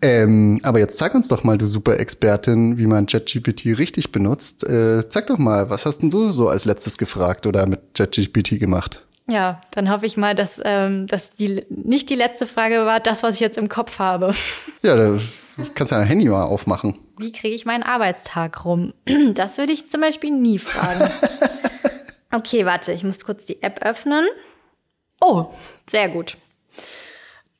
[0.00, 4.64] Ähm, aber jetzt zeig uns doch mal, du Super-Expertin, wie man ChatGPT richtig benutzt.
[4.64, 8.58] Äh, zeig doch mal, was hast denn du so als letztes gefragt oder mit ChatGPT
[8.60, 9.04] gemacht?
[9.30, 13.22] Ja, dann hoffe ich mal, dass ähm, dass die nicht die letzte Frage war, das,
[13.22, 14.34] was ich jetzt im Kopf habe.
[14.82, 15.18] Ja, da
[15.74, 16.98] kannst ja ein Handy mal aufmachen.
[17.18, 18.94] Wie kriege ich meinen Arbeitstag rum?
[19.34, 21.10] Das würde ich zum Beispiel nie fragen.
[22.32, 24.24] Okay, warte, ich muss kurz die App öffnen.
[25.20, 25.46] Oh,
[25.88, 26.38] sehr gut.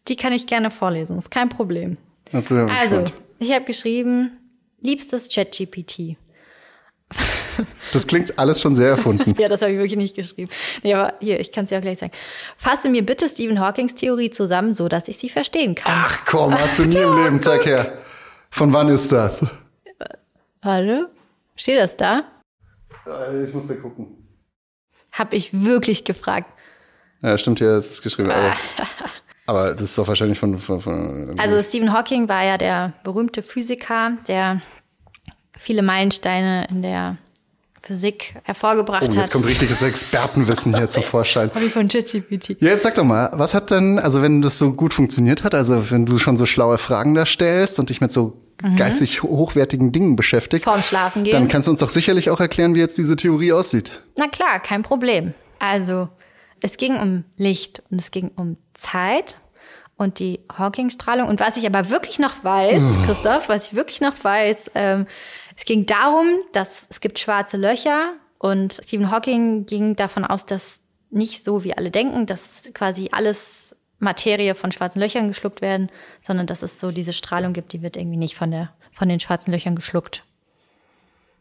[0.07, 1.95] Die kann ich gerne vorlesen, ist kein Problem.
[2.33, 3.05] Jetzt bin ich Also,
[3.41, 4.39] ich habe geschrieben,
[4.81, 6.17] liebstes ChatGPT.
[7.93, 9.35] Das klingt alles schon sehr erfunden.
[9.39, 10.49] Ja, das habe ich wirklich nicht geschrieben.
[10.83, 12.13] Nee, aber hier, ich kann es ja auch gleich sagen.
[12.57, 15.93] Fasse mir bitte Stephen Hawkings Theorie zusammen, so dass ich sie verstehen kann.
[15.95, 17.41] Ach komm, hast du nie im Leben.
[17.41, 17.99] Zeig her.
[18.51, 19.51] Von wann ist das?
[20.63, 21.11] Warte,
[21.57, 22.25] steht das da?
[23.07, 24.17] Äh, Ich muss da gucken.
[25.13, 26.51] Hab ich wirklich gefragt.
[27.23, 28.31] Ja, stimmt hier, es ist geschrieben.
[28.31, 28.55] Aber,
[29.47, 33.43] aber das ist doch wahrscheinlich von, von, von Also Stephen Hawking war ja der berühmte
[33.43, 34.63] Physiker, der
[35.61, 37.17] viele Meilensteine in der
[37.83, 39.31] Physik hervorgebracht Oh, jetzt hat.
[39.31, 41.51] kommt richtiges Expertenwissen hier zum Vorschein.
[41.55, 42.57] Hab ich von ChatGPT.
[42.61, 45.55] Ja, jetzt sag doch mal, was hat denn, also wenn das so gut funktioniert hat,
[45.55, 48.37] also wenn du schon so schlaue Fragen da stellst und dich mit so
[48.77, 50.71] geistig hochwertigen Dingen beschäftigst, Mhm.
[50.73, 51.33] Vorm Schlafen gehen.
[51.33, 54.03] dann kannst du uns doch sicherlich auch erklären, wie jetzt diese Theorie aussieht.
[54.19, 55.33] Na klar, kein Problem.
[55.59, 56.09] Also,
[56.61, 59.39] es ging um Licht und es ging um Zeit
[60.01, 61.29] und die Hawking-Strahlung.
[61.29, 65.07] Und was ich aber wirklich noch weiß, Christoph, was ich wirklich noch weiß, ähm,
[65.57, 70.81] es ging darum, dass es gibt schwarze Löcher und Stephen Hawking ging davon aus, dass
[71.11, 75.91] nicht so wie alle denken, dass quasi alles Materie von schwarzen Löchern geschluckt werden,
[76.23, 79.21] sondern dass es so diese Strahlung gibt, die wird irgendwie nicht von der von den
[79.21, 80.25] schwarzen Löchern geschluckt.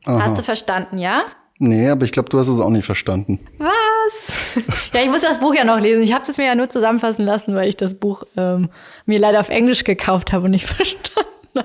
[0.05, 1.23] Hast du verstanden, ja?
[1.61, 3.37] Nee, aber ich glaube, du hast es auch nicht verstanden.
[3.57, 4.33] Was?
[4.93, 6.01] ja, ich muss das Buch ja noch lesen.
[6.01, 8.69] Ich habe das mir ja nur zusammenfassen lassen, weil ich das Buch ähm,
[9.05, 11.09] mir leider auf Englisch gekauft habe und nicht verstanden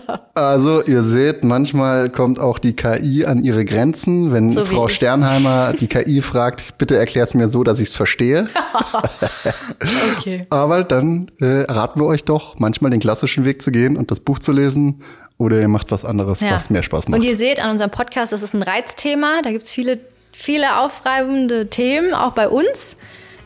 [0.08, 0.20] habe.
[0.34, 4.32] Also, ihr seht, manchmal kommt auch die KI an ihre Grenzen.
[4.32, 4.94] Wenn So Frau ich.
[4.94, 8.48] Sternheimer die KI fragt, bitte erklär's mir so, dass ich's verstehe.
[10.18, 10.46] Okay.
[10.50, 14.18] Aber dann äh, raten wir euch doch, manchmal den klassischen Weg zu gehen und das
[14.18, 15.02] Buch zu lesen.
[15.38, 17.20] Oder ihr macht was anderes, was mehr Spaß macht.
[17.20, 19.42] Und ihr seht an unserem Podcast, das ist ein Reizthema.
[19.42, 19.98] Da gibt's viele,
[20.32, 22.96] viele aufreibende Themen, auch bei uns.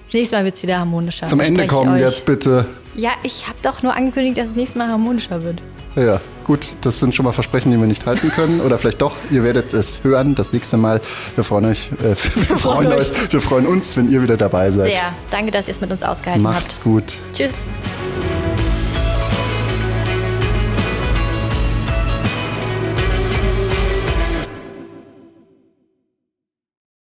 [0.04, 1.26] Das nächste Mal wird's wieder harmonischer.
[1.26, 2.00] Zum Ende kommen euch.
[2.00, 2.66] jetzt bitte.
[2.94, 5.62] Ja, ich habe doch nur angekündigt, dass es nächstes Mal harmonischer wird.
[5.96, 8.60] Ja, gut, das sind schon mal Versprechen, die wir nicht halten können.
[8.60, 11.00] Oder vielleicht doch, ihr werdet es hören das nächste Mal.
[11.34, 12.14] Wir freuen euch, äh,
[12.48, 14.86] wir freuen euch, wir freuen uns, wenn ihr wieder dabei seid.
[14.86, 15.12] Sehr.
[15.30, 17.18] Danke, dass ihr es mit uns ausgehalten Macht's gut.
[17.26, 17.36] habt.
[17.36, 17.66] Tschüss.